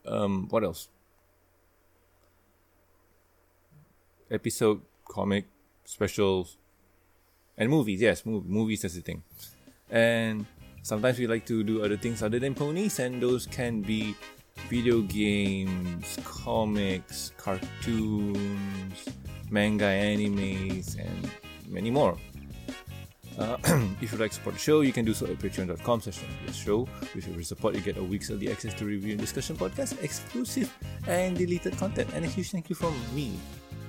Um, 0.07 0.47
what 0.51 0.63
else? 0.63 0.89
Episode, 4.31 4.83
comic, 5.09 5.47
specials, 5.85 6.59
and 7.59 7.71
movies. 7.71 8.01
Yes, 8.01 8.23
mov- 8.23 8.45
movies 8.47 8.85
is 8.85 8.95
the 8.95 9.01
thing. 9.01 9.23
And 9.91 10.47
sometimes 10.87 11.19
we 11.19 11.27
like 11.27 11.45
to 11.45 11.65
do 11.65 11.83
other 11.85 11.97
things 11.97 12.23
other 12.23 12.39
than 12.39 12.55
ponies, 12.55 13.01
and 13.01 13.21
those 13.21 13.45
can 13.47 13.83
be 13.83 14.15
video 14.71 15.01
games, 15.03 16.17
comics, 16.25 17.33
cartoons, 17.37 19.09
manga, 19.51 19.85
animes, 19.85 20.95
and 20.95 21.29
many 21.69 21.91
more. 21.91 22.17
Uh, 23.37 23.57
if 24.01 24.13
you'd 24.13 24.21
like 24.21 24.31
to 24.31 24.37
support 24.37 24.55
the 24.55 24.61
show, 24.61 24.81
you 24.81 24.93
can 24.93 25.05
do 25.05 25.13
so 25.13 25.27
at 25.27 25.39
patreon.com 25.39 26.01
slash 26.01 26.23
show. 26.55 26.87
With 27.15 27.27
your 27.27 27.43
support, 27.43 27.75
you 27.75 27.81
get 27.81 27.99
a 27.99 28.03
week's 28.03 28.31
early 28.31 28.51
access 28.51 28.73
to 28.75 28.85
review 28.85 29.11
and 29.11 29.21
discussion 29.21 29.57
podcast, 29.57 30.01
exclusive 30.05 30.73
and 31.09 31.37
deleted 31.37 31.77
content, 31.77 32.09
and 32.15 32.25
a 32.25 32.29
huge 32.29 32.53
thank 32.53 32.71
you 32.71 32.77
from 32.77 32.95
me. 33.13 33.35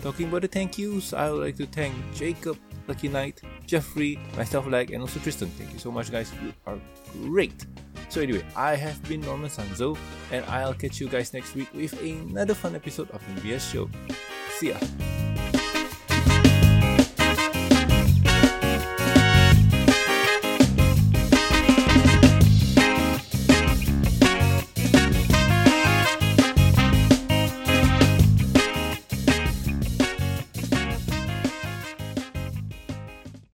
Talking 0.02 0.30
about 0.30 0.42
the 0.42 0.48
thank 0.48 0.78
yous, 0.78 1.14
I 1.14 1.30
would 1.30 1.42
like 1.42 1.58
to 1.58 1.68
thank 1.68 1.94
Jacob, 2.14 2.58
Lucky 2.88 3.08
Knight, 3.08 3.42
Jeffrey, 3.66 4.20
myself, 4.36 4.68
like, 4.68 4.92
and 4.92 5.02
also 5.02 5.20
Tristan. 5.20 5.50
Thank 5.50 5.74
you 5.74 5.80
so 5.80 5.92
much, 5.92 6.12
guys. 6.12 6.32
You 6.44 6.54
are 6.66 6.80
great. 7.24 7.66
So 8.10 8.22
anyway, 8.22 8.46
I 8.56 8.76
have 8.76 9.02
been 9.08 9.22
Norman 9.22 9.50
Sanzo, 9.50 9.98
and 10.32 10.46
I'll 10.46 10.74
catch 10.74 11.00
you 11.02 11.10
guys 11.10 11.34
next 11.34 11.56
week 11.56 11.68
with 11.74 12.00
another 12.02 12.54
fun 12.54 12.76
episode 12.76 13.12
of 13.12 13.22
MBS 13.28 13.72
Show. 13.72 13.90
See 14.58 14.70
ya. 14.70 14.78